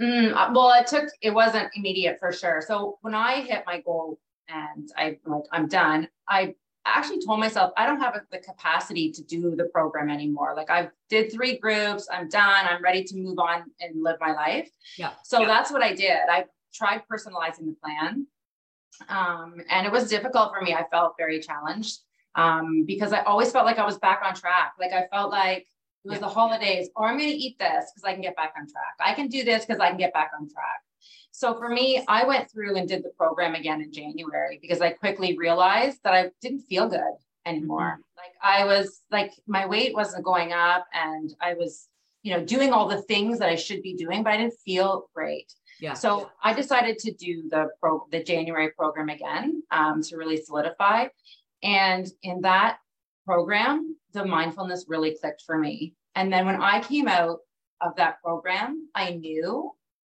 [0.00, 2.62] Mm, uh, well, it took it wasn't immediate for sure.
[2.66, 7.72] So when I hit my goal and I like I'm done, I actually told myself
[7.76, 10.54] I don't have the capacity to do the program anymore.
[10.56, 14.32] Like I did three groups, I'm done, I'm ready to move on and live my
[14.32, 14.70] life.
[14.96, 15.10] Yeah.
[15.24, 15.46] So yeah.
[15.48, 16.18] that's what I did.
[16.30, 18.26] I tried personalizing the plan
[19.08, 20.74] um, and it was difficult for me.
[20.74, 22.00] I felt very challenged
[22.34, 24.74] um, because I always felt like I was back on track.
[24.78, 25.66] Like I felt like
[26.04, 26.26] It was yeah.
[26.26, 28.94] the holidays, or I'm going to eat this because I can get back on track.
[29.00, 30.80] I can do this because I can get back on track.
[31.30, 34.90] So for me, I went through and did the program again in January because I
[34.90, 37.16] quickly realized that I didn't feel good
[37.46, 38.00] anymore.
[38.00, 38.18] Mm-hmm.
[38.18, 41.88] Like I was like my weight wasn't going up and I was,
[42.22, 45.08] you know, doing all the things that I should be doing, but I didn't feel
[45.14, 45.52] great.
[45.82, 45.94] Yeah.
[45.94, 51.08] So I decided to do the pro the January program again um, to really solidify.
[51.64, 52.78] And in that
[53.26, 55.94] program, the mindfulness really clicked for me.
[56.14, 57.40] And then when I came out
[57.80, 59.72] of that program, I knew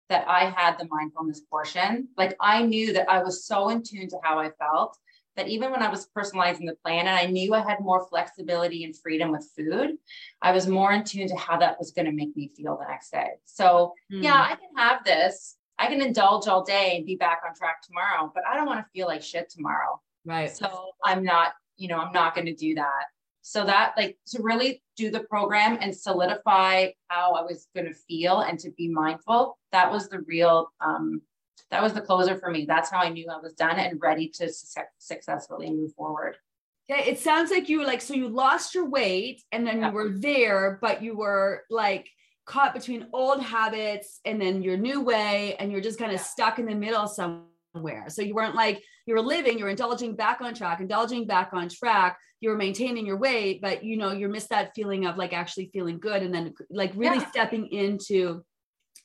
[0.08, 2.10] that I had the mindfulness portion.
[2.16, 4.96] Like I knew that I was so in tune to how I felt
[5.36, 8.84] that even when I was personalizing the plan and I knew I had more flexibility
[8.84, 9.96] and freedom with food,
[10.42, 12.88] I was more in tune to how that was going to make me feel the
[12.88, 13.28] next day.
[13.44, 14.22] So, mm.
[14.22, 15.56] yeah, I can have this.
[15.78, 18.80] I can indulge all day and be back on track tomorrow, but I don't want
[18.80, 20.00] to feel like shit tomorrow.
[20.24, 20.50] Right.
[20.50, 23.04] So, I'm not, you know, I'm not going to do that.
[23.42, 27.94] So that like to really do the program and solidify how I was going to
[27.94, 31.22] feel and to be mindful, that was the real um
[31.70, 32.64] that was the closer for me.
[32.64, 36.36] That's how I knew I was done and ready to su- successfully move forward.
[36.88, 39.88] Yeah, it sounds like you were like so you lost your weight and then yeah.
[39.88, 42.08] you were there, but you were like
[42.44, 46.24] caught between old habits and then your new way, and you're just kind of yeah.
[46.24, 48.04] stuck in the middle somewhere.
[48.08, 51.50] So you weren't like you were living, you were indulging back on track, indulging back
[51.52, 52.18] on track.
[52.40, 55.70] You were maintaining your weight, but you know you missed that feeling of like actually
[55.72, 57.30] feeling good, and then like really yeah.
[57.30, 58.44] stepping into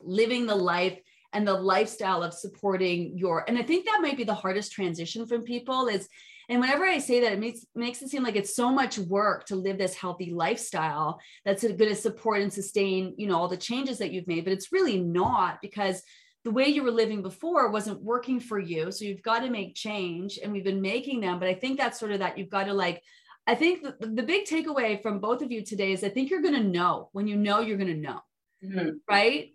[0.03, 0.99] living the life
[1.33, 5.25] and the lifestyle of supporting your and i think that might be the hardest transition
[5.25, 6.07] from people is
[6.51, 9.45] and whenever I say that, it makes makes it seem like it's so much work
[9.45, 13.55] to live this healthy lifestyle that's going to support and sustain, you know, all the
[13.55, 14.43] changes that you've made.
[14.43, 16.03] But it's really not because
[16.43, 18.91] the way you were living before wasn't working for you.
[18.91, 21.39] So you've got to make change, and we've been making them.
[21.39, 23.01] But I think that's sort of that you've got to like.
[23.47, 26.41] I think the, the big takeaway from both of you today is I think you're
[26.41, 28.19] going to know when you know you're going to know,
[28.61, 28.89] mm-hmm.
[29.09, 29.53] right?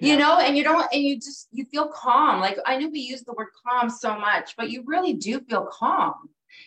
[0.00, 2.40] You know and you don't and you just you feel calm.
[2.40, 5.66] Like i know we use the word calm so much but you really do feel
[5.66, 6.14] calm.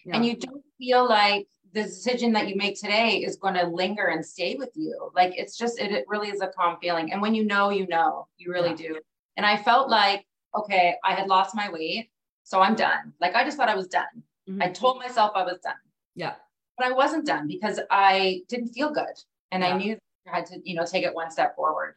[0.06, 0.16] Yeah.
[0.16, 4.08] and you don't feel like the decision that you make today is going to linger
[4.08, 5.12] and stay with you.
[5.16, 7.12] Like it's just it, it really is a calm feeling.
[7.12, 8.28] And when you know you know.
[8.38, 8.90] You really yeah.
[8.90, 9.00] do.
[9.38, 12.10] And i felt like okay i had lost my weight
[12.44, 13.14] so i'm done.
[13.20, 14.06] Like i just thought i was done.
[14.50, 14.62] Mm-hmm.
[14.62, 15.82] i told myself i was done.
[16.16, 16.36] Yeah.
[16.78, 19.18] But i wasn't done because i didn't feel good.
[19.52, 19.70] And yeah.
[19.70, 19.98] i knew
[20.32, 21.96] i had to you know take it one step forward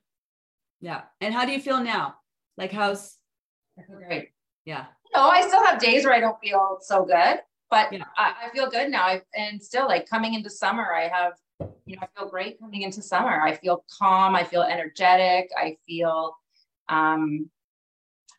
[0.80, 1.02] yeah.
[1.20, 2.16] And how do you feel now?
[2.56, 3.16] Like how's
[3.78, 4.30] I feel great.
[4.64, 4.86] Yeah.
[5.14, 8.04] No, I still have days where I don't feel so good, but yeah.
[8.16, 9.04] I, I, feel good now.
[9.04, 11.32] I, and still like coming into summer, I have,
[11.84, 13.40] you know, I feel great coming into summer.
[13.40, 14.36] I feel calm.
[14.36, 15.50] I feel energetic.
[15.56, 16.36] I feel,
[16.88, 17.50] um,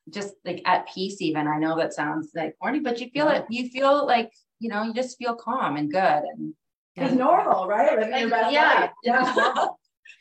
[0.09, 1.47] just like at peace even.
[1.47, 3.39] I know that sounds like corny, but you feel yeah.
[3.39, 6.53] it, you feel like, you know, you just feel calm and good and,
[6.97, 7.97] it's normal, right?
[7.97, 8.89] Like, yeah.
[9.03, 9.33] Yeah.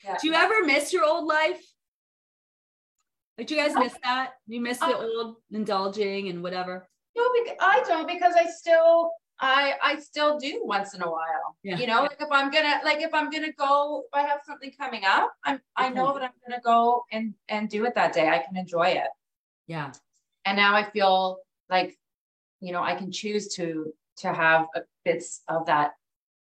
[0.04, 0.16] yeah.
[0.22, 1.60] Do you ever miss your old life?
[3.40, 4.32] Like, you guys miss that?
[4.46, 6.86] You miss the old indulging and whatever?
[7.16, 7.22] No,
[7.58, 11.56] I don't because I still I I still do once in a while.
[11.62, 11.78] Yeah.
[11.78, 14.70] You know, like if I'm gonna like if I'm gonna go, if I have something
[14.78, 18.28] coming up, I'm I know that I'm gonna go and and do it that day.
[18.28, 19.08] I can enjoy it.
[19.66, 19.92] Yeah.
[20.44, 21.38] And now I feel
[21.70, 21.96] like,
[22.60, 24.66] you know, I can choose to to have
[25.06, 25.92] bits of that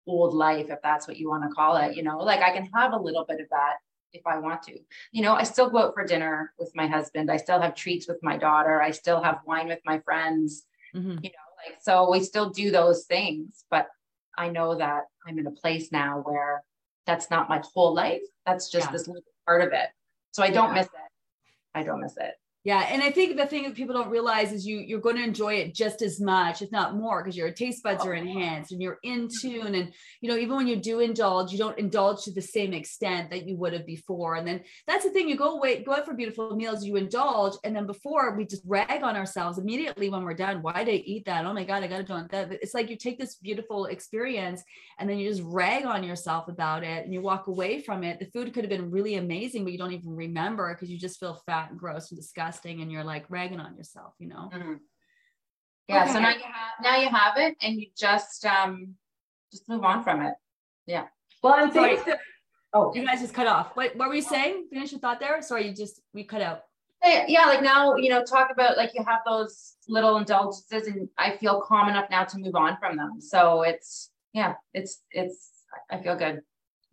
[0.08, 1.94] old life, if that's what you want to call it.
[1.94, 3.74] You know, like I can have a little bit of that
[4.12, 4.78] if I want to.
[5.12, 7.30] You know, I still go out for dinner with my husband.
[7.30, 8.80] I still have treats with my daughter.
[8.82, 10.64] I still have wine with my friends.
[10.94, 11.18] Mm-hmm.
[11.22, 13.88] You know, like so we still do those things, but
[14.36, 16.62] I know that I'm in a place now where
[17.06, 18.22] that's not my whole life.
[18.46, 18.92] That's just yeah.
[18.92, 19.88] this little part of it.
[20.32, 20.74] So I don't yeah.
[20.74, 20.92] miss it.
[21.74, 22.34] I don't miss it.
[22.68, 25.24] Yeah, and I think the thing that people don't realize is you you're going to
[25.24, 28.72] enjoy it just as much, if not more, because your taste buds are oh, enhanced
[28.72, 29.48] and you're in mm-hmm.
[29.48, 29.74] tune.
[29.74, 29.90] And
[30.20, 33.48] you know, even when you do indulge, you don't indulge to the same extent that
[33.48, 34.34] you would have before.
[34.34, 37.54] And then that's the thing: you go away, go out for beautiful meals, you indulge,
[37.64, 40.60] and then before we just rag on ourselves immediately when we're done.
[40.60, 41.46] Why did I eat that?
[41.46, 42.52] Oh my god, I got to do that.
[42.52, 44.62] It's like you take this beautiful experience
[44.98, 48.18] and then you just rag on yourself about it, and you walk away from it.
[48.18, 51.18] The food could have been really amazing, but you don't even remember because you just
[51.18, 54.50] feel fat and gross and disgusting disgusting and you're like ragging on yourself, you know?
[54.52, 54.74] Mm-hmm.
[55.88, 56.02] Yeah.
[56.04, 56.12] Okay.
[56.12, 58.94] So now you have, now you have it and you just, um,
[59.50, 60.34] just move on from it.
[60.86, 61.06] Yeah.
[61.42, 61.98] Well, I'm sorry.
[62.74, 63.74] oh, you guys just cut off.
[63.74, 64.66] What, what were you saying?
[64.70, 65.40] Finish your thought there.
[65.40, 65.66] Sorry.
[65.68, 66.62] You just, we cut out.
[67.04, 67.46] Yeah.
[67.46, 71.62] Like now, you know, talk about like you have those little indulgences and I feel
[71.62, 73.20] calm enough now to move on from them.
[73.20, 75.50] So it's, yeah, it's, it's,
[75.90, 76.42] I feel good.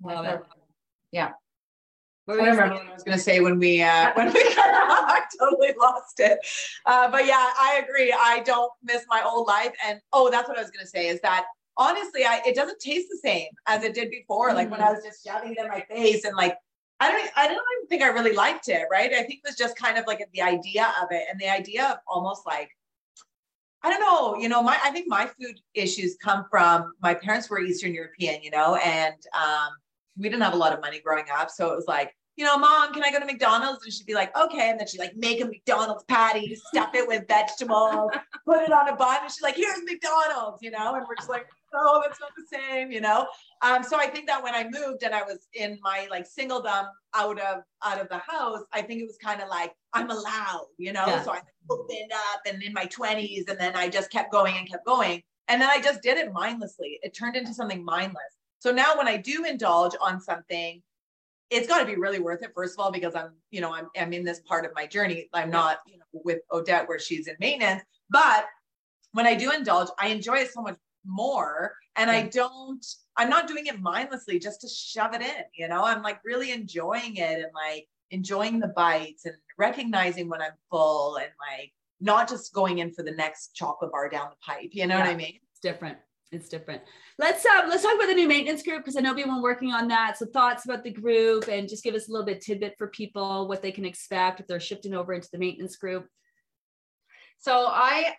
[0.02, 0.42] Love it.
[1.12, 1.32] Yeah.
[2.28, 5.22] I don't remember what I was going to say when we uh, when we I
[5.40, 6.40] totally lost it.
[6.86, 8.16] Uh, but yeah, I agree.
[8.18, 11.08] I don't miss my old life, and oh, that's what I was going to say
[11.08, 11.46] is that
[11.78, 14.48] honestly, I it doesn't taste the same as it did before.
[14.48, 14.58] Mm-hmm.
[14.58, 14.96] Like when I mm-hmm.
[14.96, 16.58] was just shoving it in my face and like
[17.00, 19.12] I don't I don't even think I really liked it, right?
[19.12, 21.86] I think it was just kind of like the idea of it and the idea
[21.90, 22.70] of almost like
[23.84, 27.50] I don't know, you know, my I think my food issues come from my parents
[27.50, 29.70] were Eastern European, you know, and um,
[30.18, 31.50] we didn't have a lot of money growing up.
[31.50, 33.84] So it was like, you know, mom, can I go to McDonald's?
[33.86, 34.70] And she'd be like, okay.
[34.70, 38.12] And then she'd like make a McDonald's patty, stuff it with vegetables,
[38.46, 39.20] put it on a bun.
[39.22, 40.96] And she's like, here's McDonald's, you know?
[40.96, 43.26] And we're just like, oh, that's not the same, you know?
[43.62, 46.88] Um, so I think that when I moved and I was in my like singledom
[47.14, 50.68] out of out of the house, I think it was kind of like I'm allowed,
[50.78, 51.06] you know.
[51.08, 51.24] Yeah.
[51.24, 51.40] So I
[51.70, 55.24] opened up and in my 20s, and then I just kept going and kept going.
[55.48, 57.00] And then I just did it mindlessly.
[57.02, 58.24] It turned into something mindless.
[58.66, 60.82] So now when I do indulge on something,
[61.52, 63.88] it's got to be really worth it first of all because i'm you know i'm,
[63.96, 65.30] I'm in this part of my journey.
[65.32, 68.46] I'm not you know with odette where she's in maintenance but
[69.12, 72.84] when i do indulge i enjoy it so much more and i don't
[73.16, 75.84] i'm not doing it mindlessly just to shove it in you know?
[75.86, 81.18] I'm like really enjoying it and like enjoying the bites and recognizing when i'm full
[81.18, 84.88] and like not just going in for the next chocolate bar down the pipe you
[84.88, 85.06] know yeah.
[85.06, 85.40] what i mean?
[85.52, 86.00] It's different
[86.36, 86.82] it's different.
[87.18, 89.72] Let's um let's talk about the new maintenance group because I know we've been working
[89.72, 90.18] on that.
[90.18, 93.48] So thoughts about the group and just give us a little bit tidbit for people
[93.48, 96.08] what they can expect if they're shifting over into the maintenance group.
[97.38, 98.14] So I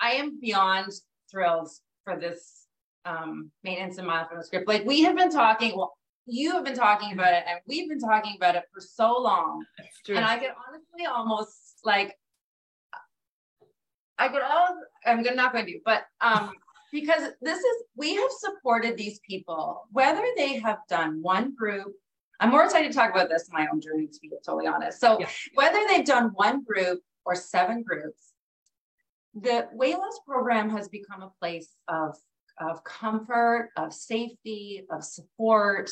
[0.00, 0.92] I am beyond
[1.30, 1.70] thrilled
[2.04, 2.66] for this
[3.04, 4.64] um, maintenance and mindfulness group.
[4.66, 5.96] Like we have been talking, well,
[6.26, 9.64] you have been talking about it, and we've been talking about it for so long.
[10.08, 12.16] And I could honestly almost like
[14.18, 16.52] I could all I'm not going to do, but um
[16.92, 21.92] because this is we have supported these people whether they have done one group
[22.40, 25.00] i'm more excited to talk about this in my own journey to be totally honest
[25.00, 25.28] so yeah.
[25.54, 28.32] whether they've done one group or seven groups
[29.34, 32.16] the weight loss program has become a place of
[32.58, 35.90] of comfort of safety of support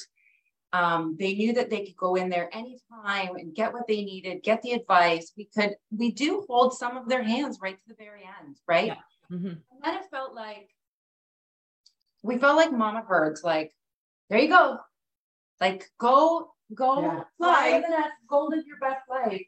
[0.74, 4.42] um, they knew that they could go in there anytime and get what they needed
[4.42, 7.94] get the advice we could we do hold some of their hands right to the
[7.94, 8.94] very end right yeah.
[9.32, 9.46] mm-hmm.
[9.46, 10.68] and then it felt like
[12.22, 13.72] we felt like mama birds, like,
[14.30, 14.78] there you go.
[15.60, 17.22] Like go, go yeah.
[17.36, 19.46] fly the nest, go live your best life.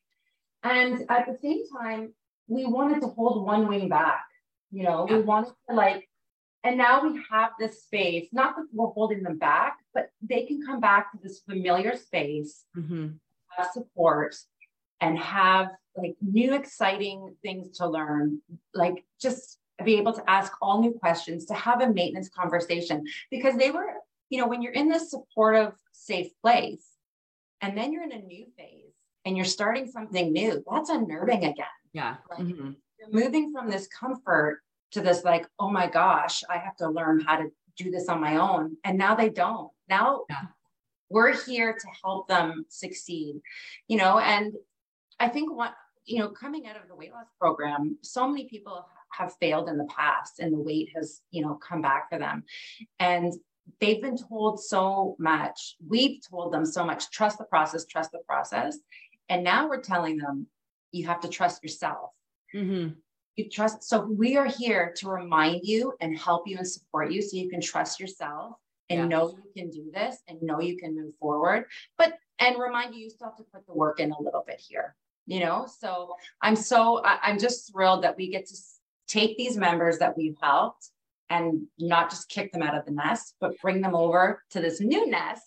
[0.62, 2.14] And at the same time,
[2.48, 4.24] we wanted to hold one wing back.
[4.70, 5.16] You know, yeah.
[5.16, 6.08] we wanted to like,
[6.62, 10.64] and now we have this space, not that we're holding them back, but they can
[10.64, 13.08] come back to this familiar space, mm-hmm.
[13.56, 14.36] have support,
[15.00, 18.40] and have like new exciting things to learn.
[18.74, 23.56] Like just be able to ask all new questions, to have a maintenance conversation because
[23.56, 23.86] they were,
[24.28, 26.86] you know, when you're in this supportive, safe place
[27.60, 31.66] and then you're in a new phase and you're starting something new, that's unnerving again.
[31.92, 32.16] Yeah.
[32.30, 32.70] Like, mm-hmm.
[32.98, 34.60] You're moving from this comfort
[34.92, 38.20] to this, like, oh my gosh, I have to learn how to do this on
[38.20, 38.76] my own.
[38.84, 39.70] And now they don't.
[39.88, 40.42] Now yeah.
[41.08, 43.40] we're here to help them succeed,
[43.88, 44.54] you know, and
[45.18, 45.74] I think what,
[46.04, 49.78] you know, coming out of the weight loss program, so many people have failed in
[49.78, 52.44] the past and the weight has, you know, come back for them.
[52.98, 53.32] And
[53.80, 55.76] they've been told so much.
[55.86, 58.78] We've told them so much trust the process, trust the process.
[59.28, 60.46] And now we're telling them
[60.92, 62.10] you have to trust yourself.
[62.54, 62.94] Mm-hmm.
[63.36, 63.84] You trust.
[63.84, 67.48] So we are here to remind you and help you and support you so you
[67.48, 68.56] can trust yourself
[68.90, 71.66] and know you can do this and know you can move forward.
[71.96, 74.60] But and remind you you still have to put the work in a little bit
[74.60, 74.96] here.
[75.26, 78.56] You know, so I'm so I'm just thrilled that we get to
[79.10, 80.90] take these members that we've helped
[81.28, 84.80] and not just kick them out of the nest, but bring them over to this
[84.80, 85.42] new nest.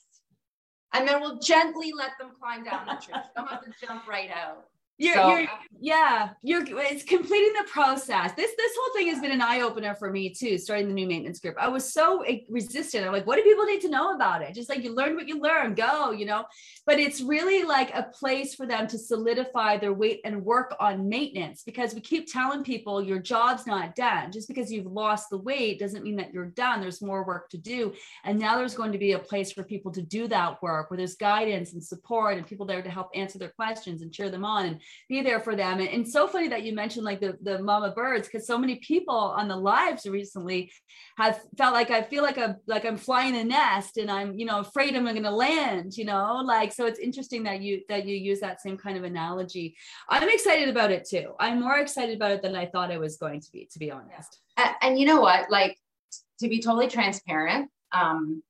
[0.94, 3.16] And then we'll gently let them climb down the tree.
[3.36, 4.66] Don't have to jump right out.
[5.00, 5.48] You're, so, you're,
[5.82, 8.34] yeah, you're it's completing the process.
[8.34, 10.60] This this whole thing has been an eye opener for me too.
[10.60, 13.04] Starting the new maintenance group, I was so eh, resistant.
[13.04, 14.54] I'm like, what do people need to know about it?
[14.54, 16.46] Just like you learn what you learn, go, you know.
[16.86, 21.10] But it's really like a place for them to solidify their weight and work on
[21.10, 24.32] maintenance because we keep telling people your job's not done.
[24.32, 26.82] Just because you've lost the weight doesn't mean that you're done.
[26.82, 27.94] There's more work to do,
[28.26, 30.98] and now there's going to be a place for people to do that work where
[30.98, 34.46] there's guidance and support and people there to help answer their questions and cheer them
[34.46, 34.80] on and
[35.10, 35.80] be there for them.
[35.80, 38.76] And, and so funny that you mentioned like the, the mama birds, because so many
[38.76, 40.72] people on the lives recently
[41.18, 44.46] have felt like I feel like I'm like I'm flying a nest and I'm, you
[44.46, 48.16] know, afraid I'm gonna land, you know, like so it's interesting that you that you
[48.16, 49.76] use that same kind of analogy.
[50.10, 51.34] I'm excited about it too.
[51.40, 53.92] I'm more excited about it than I thought I was going to be, to be
[53.92, 54.40] honest.
[54.58, 55.50] And, and you know what?
[55.50, 55.78] Like
[56.40, 58.44] to be totally transparent, um,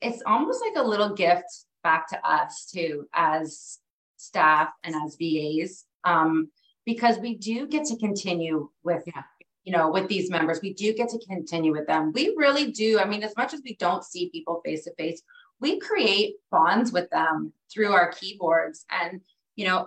[0.00, 1.46] it's almost like a little gift
[1.82, 3.78] back to us too as
[4.22, 6.48] staff and as VAs, um,
[6.84, 9.22] because we do get to continue with yeah.
[9.64, 10.60] you know, with these members.
[10.62, 12.12] We do get to continue with them.
[12.12, 12.98] We really do.
[12.98, 15.22] I mean, as much as we don't see people face to face,
[15.60, 18.84] we create bonds with them through our keyboards.
[18.90, 19.20] And,
[19.54, 19.86] you know,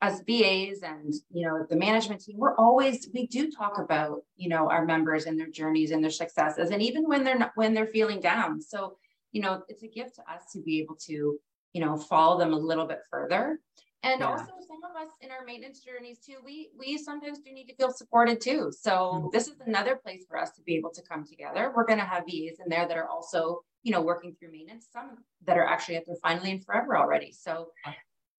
[0.00, 4.48] as VAs and, you know, the management team, we're always, we do talk about, you
[4.48, 6.70] know, our members and their journeys and their successes.
[6.70, 8.60] And even when they're not, when they're feeling down.
[8.60, 8.96] So,
[9.32, 11.38] you know, it's a gift to us to be able to,
[11.72, 13.58] you know, follow them a little bit further
[14.04, 14.26] and yeah.
[14.26, 17.74] also some of us in our maintenance journeys too, we we sometimes do need to
[17.74, 18.70] feel supported too.
[18.70, 19.26] So mm-hmm.
[19.32, 21.72] this is another place for us to be able to come together.
[21.74, 24.86] We're going to have VAs in there that are also, you know, working through maintenance,
[24.92, 27.32] some that are actually at their finally and forever already.
[27.32, 27.70] So,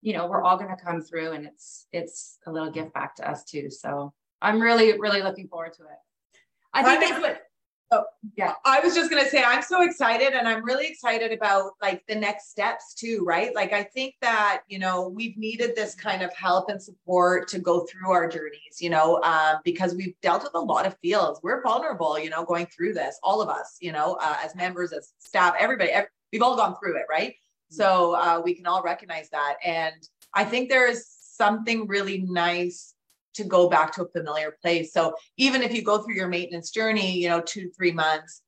[0.01, 3.15] you know, we're all going to come through and it's it's a little gift back
[3.15, 3.69] to us too.
[3.69, 6.39] So I'm really, really looking forward to it.
[6.73, 7.41] I think that's what
[7.91, 8.03] Oh,
[8.37, 8.53] yeah.
[8.65, 12.05] I was just going to say, I'm so excited and I'm really excited about like
[12.07, 13.53] the next steps too, right?
[13.55, 17.57] Like, I think that, you know, we've needed this kind of help and support to
[17.57, 21.39] go through our journeys, you know, um, because we've dealt with a lot of fields.
[21.41, 24.93] We're vulnerable, you know, going through this, all of us, you know, uh, as members,
[24.93, 27.33] as staff, everybody, every, we've all gone through it, right?
[27.71, 29.55] So uh, we can all recognize that.
[29.65, 29.95] And
[30.35, 32.93] I think there is something really nice
[33.39, 34.93] to go back to a familiar place.
[34.93, 38.41] So even if you go through your maintenance journey, you know, two, three months,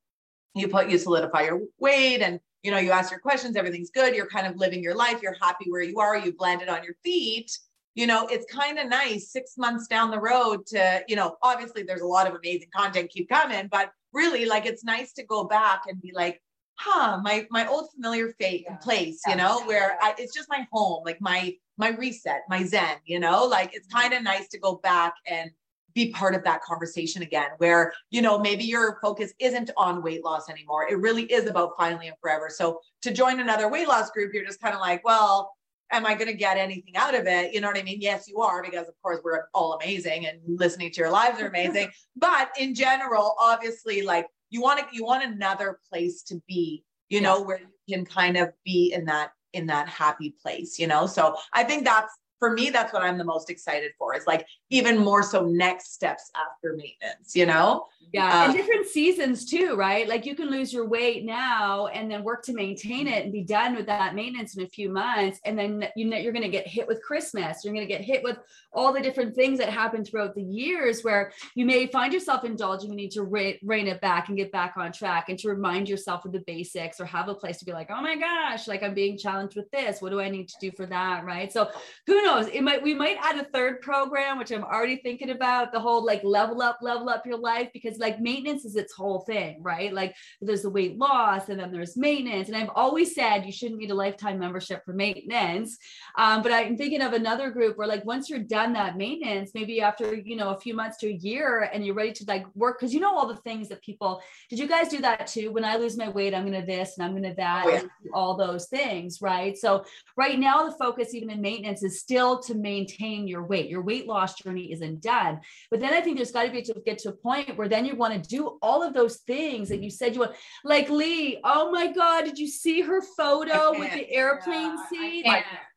[0.54, 4.16] you put, you solidify your weight and, you know, you ask your questions, everything's good.
[4.16, 5.22] You're kind of living your life.
[5.22, 6.18] You're happy where you are.
[6.18, 7.50] You've landed on your feet.
[7.96, 11.84] You know, it's kind of nice six months down the road to, you know, obviously
[11.84, 15.46] there's a lot of amazing content keep coming, but really like it's nice to go
[15.46, 16.42] back and be like,
[16.76, 18.76] huh, my my old familiar fate yeah.
[18.78, 22.98] place, you know, where I, it's just my home, like my my reset, my zen,
[23.06, 24.02] you know, like it's mm-hmm.
[24.02, 25.50] kind of nice to go back and
[25.94, 30.24] be part of that conversation again where you know maybe your focus isn't on weight
[30.24, 30.88] loss anymore.
[30.90, 32.50] It really is about finally and forever.
[32.50, 35.52] So to join another weight loss group you're just kind of like well
[35.94, 37.54] am i going to get anything out of it?
[37.54, 38.00] You know what i mean?
[38.00, 41.48] Yes you are because of course we're all amazing and listening to your lives are
[41.48, 41.90] amazing.
[42.16, 47.20] But in general obviously like you want to you want another place to be you
[47.20, 47.24] yes.
[47.24, 51.06] know where you can kind of be in that in that happy place, you know?
[51.08, 54.48] So I think that's for me, that's what I'm the most excited for is like
[54.72, 57.86] even more so next steps after maintenance, you know?
[58.14, 58.46] Yeah.
[58.46, 60.10] and uh, different seasons too, right?
[60.10, 63.44] Like you can lose your weight now and then work to maintain it and be
[63.44, 65.40] done with that maintenance in a few months.
[65.46, 67.64] And then you know you're going to get hit with Christmas.
[67.64, 68.38] You're going to get hit with
[68.74, 72.90] all the different things that happen throughout the years where you may find yourself indulging.
[72.90, 75.88] You need to re- rein it back and get back on track and to remind
[75.88, 78.84] yourself of the basics or have a place to be like, oh my gosh, like
[78.84, 80.02] I'm being challenged with this.
[80.02, 81.24] What do I need to do for that?
[81.24, 81.52] Right.
[81.54, 81.70] So
[82.08, 82.31] who knows?
[82.40, 86.06] It might, we might add a third program, which I'm already thinking about the whole
[86.06, 89.94] like level up, level up your life because like maintenance is its whole thing, right?
[89.94, 92.48] Like there's the weight loss and then there's maintenance.
[92.48, 95.78] And I've always said you shouldn't need a lifetime membership for maintenance.
[96.18, 99.82] Um, but I'm thinking of another group where like once you're done that maintenance, maybe
[99.82, 102.80] after, you know, a few months to a year and you're ready to like work,
[102.80, 105.52] because you know all the things that people, did you guys do that too?
[105.52, 107.82] When I lose my weight, I'm to this and I'm to that, oh, yeah.
[108.14, 109.58] all those things, right?
[109.58, 109.86] So
[110.18, 113.70] right now the focus even in maintenance is still to maintain your weight.
[113.70, 115.40] Your weight loss journey isn't done.
[115.70, 117.86] But then I think there's got to be to get to a point where then
[117.86, 120.36] you want to do all of those things that you said you want.
[120.64, 125.26] Like Lee, oh my God, did you see her photo with the airplane yeah, seat?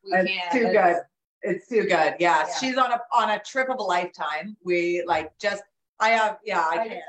[0.05, 0.97] It's too good.
[1.43, 1.91] It's too good.
[1.91, 2.17] Yeah.
[2.19, 2.47] yeah.
[2.61, 4.57] She's on a on a trip of a lifetime.
[4.65, 5.63] We like just
[6.01, 7.03] I have, yeah, I, I can't.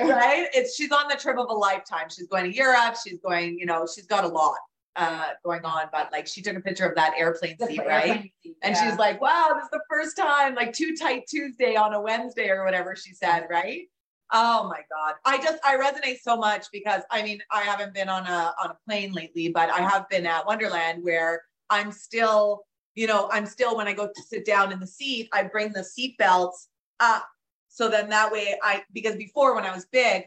[0.00, 0.48] Right?
[0.52, 2.08] It's she's on the trip of a lifetime.
[2.10, 2.96] She's going to Europe.
[3.02, 4.56] She's going, you know, she's got a lot
[4.96, 5.86] uh going on.
[5.92, 8.08] But like she took a picture of that airplane seat, right?
[8.08, 8.90] Airplane seat, and yeah.
[8.90, 12.48] she's like, wow, this is the first time, like too tight Tuesday on a Wednesday
[12.48, 13.88] or whatever she said, right?
[14.32, 15.14] Oh my God.
[15.24, 18.70] I just, I resonate so much because I mean, I haven't been on a, on
[18.70, 22.62] a plane lately, but I have been at Wonderland where I'm still,
[22.94, 25.72] you know, I'm still, when I go to sit down in the seat, I bring
[25.72, 26.68] the seat belts
[27.00, 27.26] up.
[27.68, 30.24] So then that way I, because before when I was big,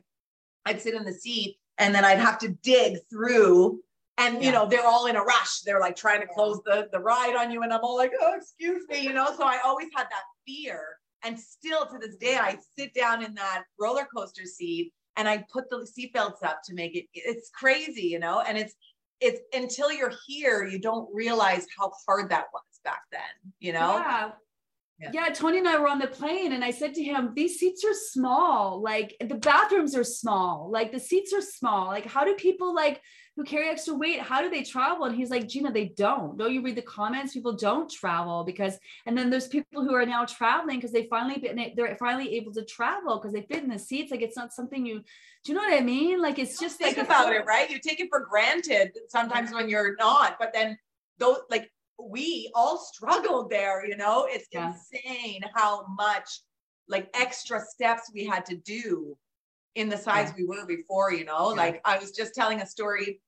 [0.65, 3.79] I'd sit in the seat and then I'd have to dig through
[4.17, 4.41] and yeah.
[4.41, 7.35] you know they're all in a rush they're like trying to close the the ride
[7.35, 10.03] on you and i'm all like oh excuse me you know so i always had
[10.03, 14.91] that fear and still to this day, I sit down in that roller coaster seat
[15.15, 18.41] and I put the seatbelts up to make it, it's crazy, you know?
[18.41, 18.73] And it's,
[19.21, 23.21] it's until you're here, you don't realize how hard that was back then,
[23.59, 23.95] you know?
[23.95, 24.31] Yeah.
[24.99, 25.11] Yeah.
[25.13, 25.29] yeah.
[25.29, 27.93] Tony and I were on the plane and I said to him, these seats are
[27.93, 28.81] small.
[28.81, 30.69] Like the bathrooms are small.
[30.71, 31.87] Like the seats are small.
[31.87, 33.01] Like, how do people like
[33.35, 35.05] who carry extra weight how do they travel?
[35.05, 36.37] And he's like gina they don't.
[36.37, 40.05] Don't you read the comments people don't travel because and then there's people who are
[40.05, 43.69] now traveling because they finally been they're finally able to travel because they fit in
[43.69, 44.11] the seats.
[44.11, 45.01] Like it's not something you
[45.43, 46.21] do you know what i mean?
[46.21, 47.69] Like it's just think like about it right?
[47.69, 50.77] You take it for granted sometimes when you're not but then
[51.17, 54.27] those like we all struggled there you know?
[54.29, 54.73] It's yeah.
[54.73, 56.41] insane how much
[56.87, 59.17] like extra steps we had to do
[59.75, 60.33] in the size yeah.
[60.37, 61.61] we were before, you know, yeah.
[61.61, 63.21] like I was just telling a story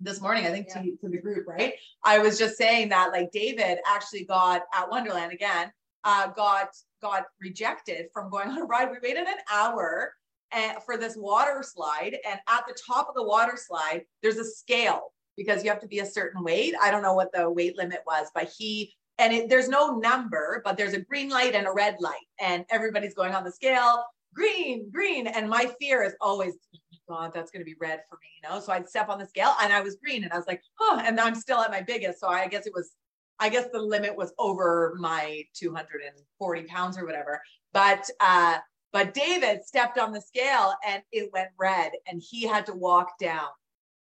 [0.00, 0.82] this morning, I think yeah.
[0.82, 1.74] to, to the group, right?
[2.04, 5.72] I was just saying that like David actually got at Wonderland again,
[6.04, 6.68] uh, got
[7.00, 8.90] got rejected from going on a ride.
[8.90, 10.12] We waited an hour
[10.52, 14.44] and, for this water slide, and at the top of the water slide, there's a
[14.44, 16.74] scale because you have to be a certain weight.
[16.80, 20.60] I don't know what the weight limit was, but he and it, there's no number,
[20.64, 24.04] but there's a green light and a red light, and everybody's going on the scale,
[24.36, 28.16] green, green, and my fear is always, oh God, that's going to be red for
[28.16, 28.60] me, you know.
[28.60, 31.00] So I'd step on the scale, and I was green, and I was like, oh,
[31.02, 32.92] and I'm still at my biggest, so I guess it was,
[33.40, 37.40] I guess the limit was over my 240 pounds or whatever,
[37.72, 38.58] but uh,
[38.92, 43.18] but David stepped on the scale and it went red, and he had to walk
[43.18, 43.48] down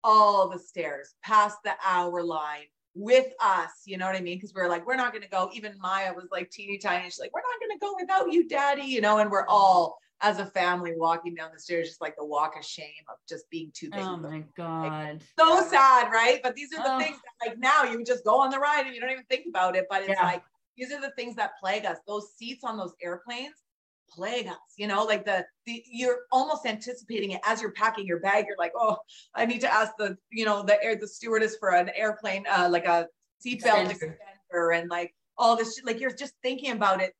[0.03, 4.37] all the stairs past the hour line with us, you know what I mean?
[4.37, 5.49] Because we are like, we're not gonna go.
[5.53, 7.03] Even Maya was like teeny tiny.
[7.05, 10.39] She's like, we're not gonna go without you, daddy, you know, and we're all as
[10.39, 13.71] a family walking down the stairs, just like the walk of shame of just being
[13.73, 14.01] too big.
[14.01, 15.13] Oh my God.
[15.13, 16.39] Like, so sad, right?
[16.41, 16.99] But these are the oh.
[16.99, 19.45] things that like now you just go on the ride and you don't even think
[19.47, 19.85] about it.
[19.89, 20.23] But it's yeah.
[20.23, 20.43] like
[20.77, 21.97] these are the things that plague us.
[22.07, 23.55] Those seats on those airplanes
[24.07, 28.19] plague us you know like the, the you're almost anticipating it as you're packing your
[28.19, 28.95] bag you're like oh
[29.33, 32.67] i need to ask the you know the air the stewardess for an airplane uh
[32.71, 33.07] like a
[33.45, 35.85] seatbelt extender and like all this shit.
[35.85, 37.13] like you're just thinking about it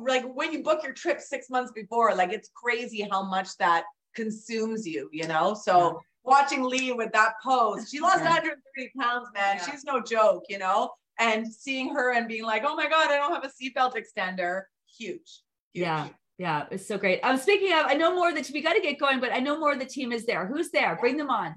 [0.00, 3.84] like when you book your trip six months before like it's crazy how much that
[4.14, 5.92] consumes you you know so yeah.
[6.24, 8.30] watching lee with that pose she lost yeah.
[8.30, 9.70] 130 pounds man yeah.
[9.70, 10.90] she's no joke you know
[11.20, 14.62] and seeing her and being like oh my god i don't have a seatbelt extender
[14.98, 15.42] huge
[15.72, 15.86] Huge.
[15.86, 16.08] Yeah.
[16.38, 17.20] Yeah, it's so great.
[17.22, 19.40] I'm um, speaking of, I know more that we got to get going, but I
[19.40, 20.46] know more of the team is there.
[20.46, 20.96] Who's there?
[20.98, 21.54] Bring them on.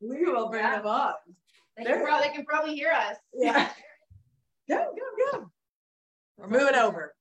[0.00, 0.78] We will bring yeah.
[0.78, 1.20] them up.
[1.76, 3.18] They can, probably, they can, probably, hear us.
[3.34, 3.68] Yeah.
[4.70, 5.50] go, go, go.
[6.38, 7.14] We're moving over.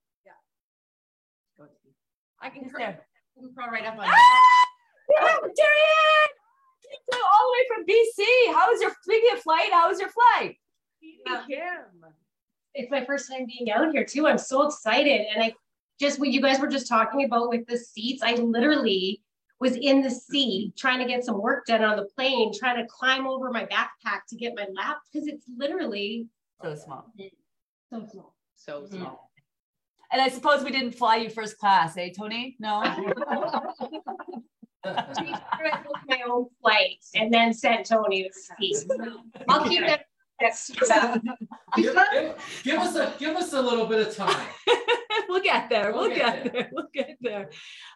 [2.43, 2.47] Yeah.
[2.47, 2.97] I can, cr- I
[3.39, 4.65] can crawl right up on ah!
[5.09, 5.15] you.
[5.19, 6.29] Darian!
[7.13, 8.53] All the way from BC.
[8.53, 9.71] How was your speaking of flight?
[9.71, 10.57] How was your flight?
[11.47, 12.05] Kim.
[12.75, 14.27] It's my first time being out here too.
[14.27, 15.21] I'm so excited.
[15.33, 15.53] And I
[15.99, 19.21] just what you guys were just talking about with the seats, I literally
[19.59, 22.87] was in the seat trying to get some work done on the plane, trying to
[22.87, 26.27] climb over my backpack to get my lap because it's literally
[26.61, 27.13] so small.
[27.89, 28.35] So small.
[28.55, 28.97] So mm-hmm.
[28.97, 29.31] small.
[30.14, 32.55] And I suppose we didn't fly you first class, eh, Tony?
[32.59, 32.82] No.
[34.86, 38.86] my own flight and then sent Tony the seat.
[39.49, 40.05] I'll keep that.
[41.76, 44.45] give, give, give us a give us a little bit of time.
[45.30, 45.91] we'll get there.
[45.93, 46.51] We'll, we'll get, get there.
[46.53, 46.70] there.
[46.74, 47.49] We'll get there.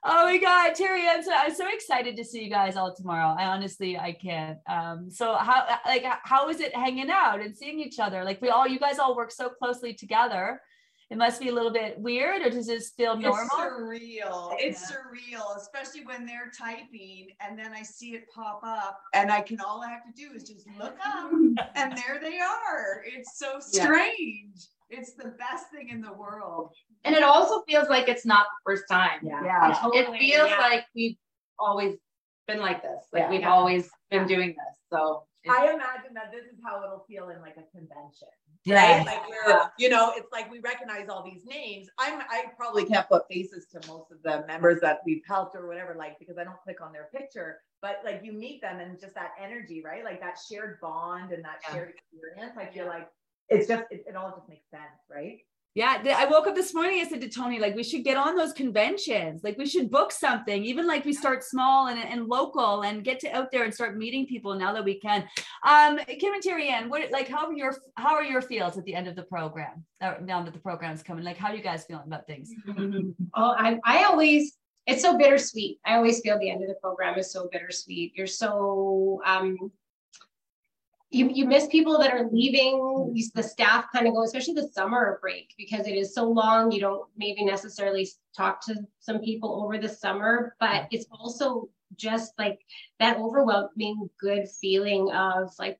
[0.03, 3.35] Oh my God, Terry, I'm so, I'm so excited to see you guys all tomorrow.
[3.37, 4.59] I honestly, I can't.
[4.67, 8.23] Um, so how, like, how is it hanging out and seeing each other?
[8.23, 10.61] Like we all, you guys all work so closely together.
[11.09, 13.43] It must be a little bit weird, or does this feel normal?
[13.43, 14.55] It's surreal.
[14.57, 14.97] It's yeah.
[14.97, 19.59] surreal, especially when they're typing and then I see it pop up, and I can
[19.61, 21.31] all I have to do is just look up,
[21.75, 23.03] and there they are.
[23.05, 24.51] It's so strange.
[24.55, 26.71] Yeah it's the best thing in the world.
[27.03, 29.19] And it also feels like it's not the first time.
[29.21, 29.43] Yeah.
[29.43, 29.77] yeah.
[29.81, 29.99] Totally.
[29.99, 30.59] It feels yeah.
[30.59, 31.17] like we've
[31.59, 31.97] always
[32.47, 33.03] been like this.
[33.11, 33.29] Like yeah.
[33.29, 34.77] we've always been doing this.
[34.91, 38.29] So I imagine that this is how it'll feel in like a convention.
[38.67, 39.05] Right.
[39.05, 41.87] Like we're, you know, it's like we recognize all these names.
[41.97, 45.67] I'm I probably can't put faces to most of the members that we've helped or
[45.67, 47.59] whatever, like because I don't click on their picture.
[47.81, 50.03] But like you meet them and just that energy, right?
[50.03, 52.57] Like that shared bond and that shared experience.
[52.57, 53.07] I feel like
[53.49, 55.39] it's just it, it all just makes sense, right?
[55.77, 57.01] Yeah, I woke up this morning.
[57.01, 59.43] I said to Tony, like, we should get on those conventions.
[59.43, 63.19] Like, we should book something, even like we start small and, and local and get
[63.19, 65.29] to out there and start meeting people now that we can.
[65.63, 68.85] Um, Kim and Terry Ann, what like how are your how are your feels at
[68.85, 69.85] the end of the program?
[70.01, 72.51] Now that the program is coming, like, how are you guys feeling about things?
[73.35, 74.57] oh, I I always
[74.87, 75.77] it's so bittersweet.
[75.85, 78.13] I always feel the end of the program is so bittersweet.
[78.15, 79.71] You're so um
[81.09, 81.49] you, you mm-hmm.
[81.49, 83.19] miss people that are leaving mm-hmm.
[83.33, 86.79] the staff kind of go especially the summer break because it is so long you
[86.79, 90.87] don't maybe necessarily talk to some people over the summer but mm-hmm.
[90.91, 92.59] it's also just like
[92.99, 95.79] that overwhelming good feeling of like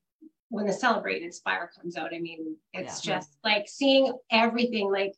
[0.50, 3.16] when the celebrate inspire comes out i mean it's yeah.
[3.16, 5.14] just like seeing everything like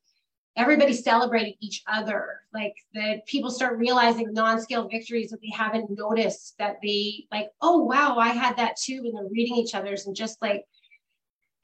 [0.55, 2.41] everybody celebrating each other.
[2.53, 7.77] Like that people start realizing non-scale victories that they haven't noticed that they like oh
[7.83, 10.65] wow i had that too and they're reading each other's and just like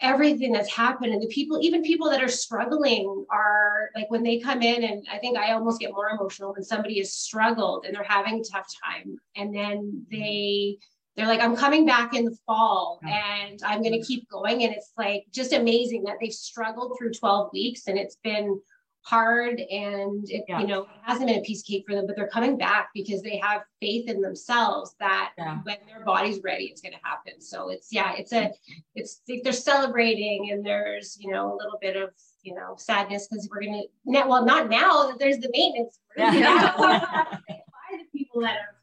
[0.01, 1.13] everything that's happened.
[1.13, 5.05] And the people even people that are struggling are like when they come in and
[5.11, 8.43] i think i almost get more emotional when somebody has struggled and they're having a
[8.43, 9.17] tough time.
[9.35, 10.77] And then they
[11.15, 14.63] they're like, I'm coming back in the fall and I'm going to keep going.
[14.63, 18.59] And it's like just amazing that they've struggled through 12 weeks and it's been
[19.05, 20.59] hard and it, yeah.
[20.59, 22.89] you know, it hasn't been a piece of cake for them, but they're coming back
[22.95, 25.59] because they have faith in themselves that yeah.
[25.61, 27.39] when their body's ready, it's going to happen.
[27.39, 28.79] So it's, yeah, it's a, mm-hmm.
[28.95, 32.09] it's, they're celebrating and there's, you know, a little bit of,
[32.41, 35.99] you know, sadness because we're going to, well, not now that there's the maintenance.
[36.17, 36.33] Yeah.
[36.33, 37.37] yeah.
[37.49, 38.75] the people that are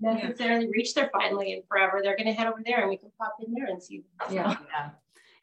[0.00, 3.10] necessarily reached their finally and forever, they're going to head over there and we can
[3.18, 4.04] pop in there and see.
[4.30, 4.56] Yeah.
[4.72, 4.90] yeah.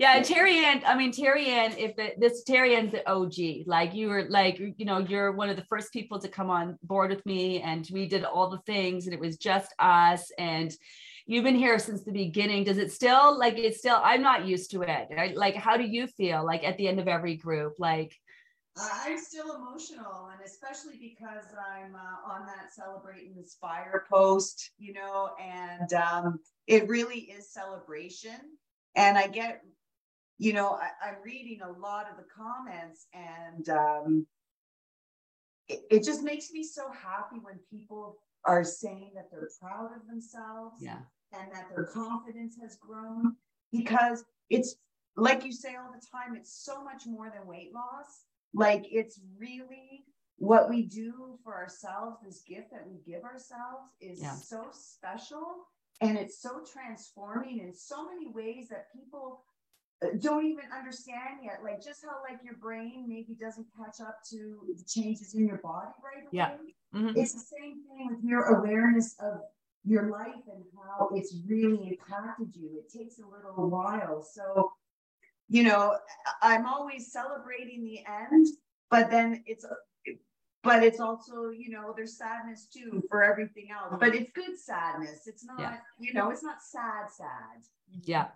[0.04, 3.94] Yeah, Terry Ann, I mean, Terry Ann, if it, this Terry Ann's the OG, like
[3.94, 7.10] you were like, you know, you're one of the first people to come on board
[7.10, 10.30] with me and we did all the things and it was just us.
[10.38, 10.76] And
[11.26, 12.66] you've been here since the beginning.
[12.66, 15.08] Does it still like it's still, I'm not used to it.
[15.10, 15.38] Right?
[15.38, 17.76] Like, how do you feel like at the end of every group?
[17.80, 18.14] Like,
[18.78, 24.92] I'm still emotional, and especially because I'm uh, on that Celebrate and Inspire post, you
[24.92, 28.36] know, and um, it really is celebration.
[28.96, 29.62] And I get
[30.44, 34.28] you know, I, am reading a lot of the comments and um,
[35.70, 40.06] it, it just makes me so happy when people are saying that they're proud of
[40.06, 40.98] themselves yeah.
[41.32, 43.38] and that their confidence has grown
[43.72, 44.76] because it's
[45.16, 48.26] like you say all the time, it's so much more than weight loss.
[48.54, 50.04] Like it's really
[50.38, 54.36] what we do for ourselves, this gift that we give ourselves is yeah.
[54.36, 55.68] so special
[56.02, 59.46] and it's so transforming in so many ways that people
[60.22, 64.60] don't even understand yet like just how like your brain maybe doesn't catch up to
[64.78, 66.30] the changes in your body right away.
[66.32, 66.52] yeah
[66.96, 67.18] mm-hmm.
[67.18, 69.42] it's the same thing with your awareness of
[69.86, 72.70] your life and how it's really impacted you.
[72.80, 74.24] It takes a little while.
[74.24, 74.72] So
[75.50, 75.94] you know
[76.42, 78.48] i'm always celebrating the end
[78.90, 79.66] but then it's
[80.64, 83.98] but it's also you know there's sadness too for everything else.
[84.00, 85.28] But it's good sadness.
[85.28, 85.78] It's not yeah.
[86.00, 87.64] you know it's not sad sad.
[88.04, 88.28] Yeah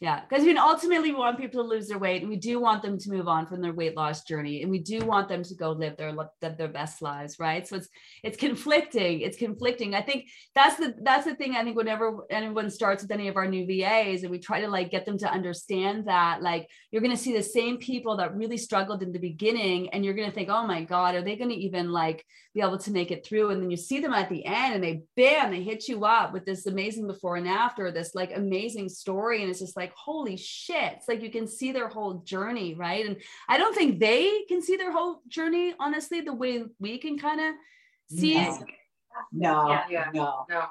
[0.00, 2.80] yeah, because mean, ultimately, we want people to lose their weight, and we do want
[2.80, 5.54] them to move on from their weight loss journey, and we do want them to
[5.54, 7.68] go live their their best lives, right?
[7.68, 7.88] So it's
[8.24, 9.20] it's conflicting.
[9.20, 9.94] It's conflicting.
[9.94, 10.24] I think
[10.54, 11.54] that's the that's the thing.
[11.54, 14.68] I think whenever anyone starts with any of our new VAs, and we try to
[14.68, 18.34] like get them to understand that, like you're going to see the same people that
[18.34, 21.36] really struggled in the beginning, and you're going to think, oh my god, are they
[21.36, 22.24] going to even like
[22.54, 23.50] be able to make it through?
[23.50, 26.32] And then you see them at the end, and they bam, they hit you up
[26.32, 29.96] with this amazing before and after, this like amazing story, and it's just like like,
[29.96, 30.92] holy shit.
[30.94, 33.06] It's like you can see their whole journey, right?
[33.06, 33.16] And
[33.48, 37.40] I don't think they can see their whole journey, honestly, the way we can kind
[37.40, 37.54] of
[38.08, 38.54] see no.
[38.54, 38.64] it.
[39.32, 40.10] No, yeah, yeah.
[40.14, 40.64] no, no,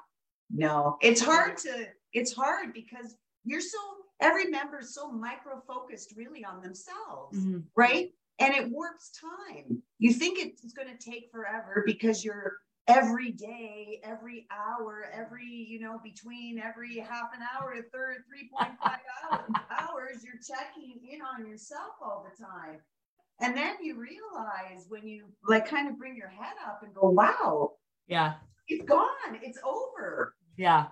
[0.49, 0.97] no.
[1.01, 3.77] It's hard to, it's hard because you're so,
[4.21, 7.59] every member is so micro focused really on themselves, mm-hmm.
[7.75, 8.11] right?
[8.39, 9.83] And it warps time.
[9.97, 12.53] You think it's going to take forever because you're
[12.89, 18.23] every day, every hour, every, you know, between every half an hour to third
[18.59, 18.75] 3.5
[19.79, 22.79] hours, you're checking in on yourself all the time.
[23.41, 27.09] And then you realize when you like kind of bring your head up and go,
[27.09, 27.73] wow.
[28.07, 28.33] Yeah.
[28.67, 29.07] It's gone.
[29.41, 30.35] It's over.
[30.57, 30.87] Yeah.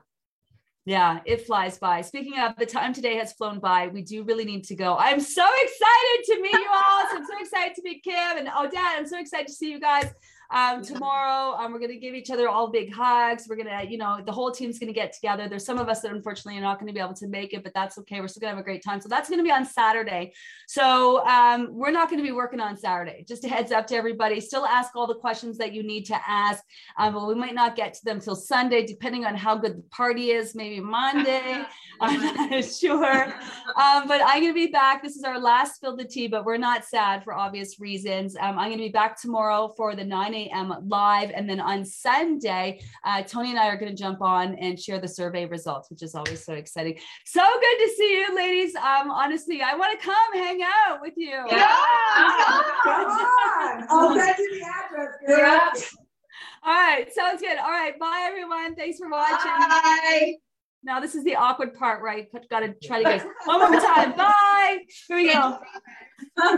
[0.85, 1.99] Yeah, it flies by.
[1.99, 3.89] Speaking of, the time today has flown by.
[3.89, 4.95] We do really need to go.
[4.97, 7.03] I'm so excited to meet you all.
[7.11, 8.95] I'm so excited to meet Kim and Odette.
[8.95, 10.05] I'm so excited to see you guys
[10.51, 11.55] um, tomorrow.
[11.57, 13.45] Um, we're going to give each other all big hugs.
[13.49, 15.47] We're going to, you know, the whole team's going to get together.
[15.47, 17.63] There's some of us that unfortunately are not going to be able to make it,
[17.63, 18.21] but that's okay.
[18.21, 19.01] We're still going to have a great time.
[19.01, 20.33] So that's going to be on Saturday.
[20.67, 23.25] So um, we're not going to be working on Saturday.
[23.27, 24.39] Just a heads up to everybody.
[24.39, 26.63] Still ask all the questions that you need to ask,
[26.97, 29.83] um, but we might not get to them till Sunday, depending on how good the
[29.89, 30.55] party is.
[30.55, 31.65] Maybe Monday.
[32.01, 33.25] I'm not sure.
[33.25, 35.01] Um, but I'm going to be back.
[35.01, 38.35] This is our last Spill the Tea, but we're not sad for obvious reasons.
[38.35, 40.73] Um, I'm going to be back tomorrow for the 9 a.m.
[40.87, 41.31] live.
[41.31, 44.99] And then on Sunday, uh, Tony and I are going to jump on and share
[44.99, 46.97] the survey results, which is always so exciting.
[47.25, 48.75] So good to see you, ladies.
[48.75, 51.43] Um, honestly, I want to come hang out with you.
[51.49, 52.63] Yeah.
[52.83, 53.85] Come on.
[53.89, 55.15] I'll send you the address.
[55.25, 55.37] Girl.
[55.37, 55.71] Yeah.
[56.63, 57.13] All right.
[57.13, 57.57] Sounds good.
[57.57, 57.97] All right.
[57.99, 58.75] Bye, everyone.
[58.75, 59.51] Thanks for watching.
[59.51, 60.35] Bye.
[60.83, 63.81] Now this is the awkward part where I got to try to get one more
[63.81, 64.15] time.
[64.15, 64.79] Bye.
[65.07, 65.59] Here we go.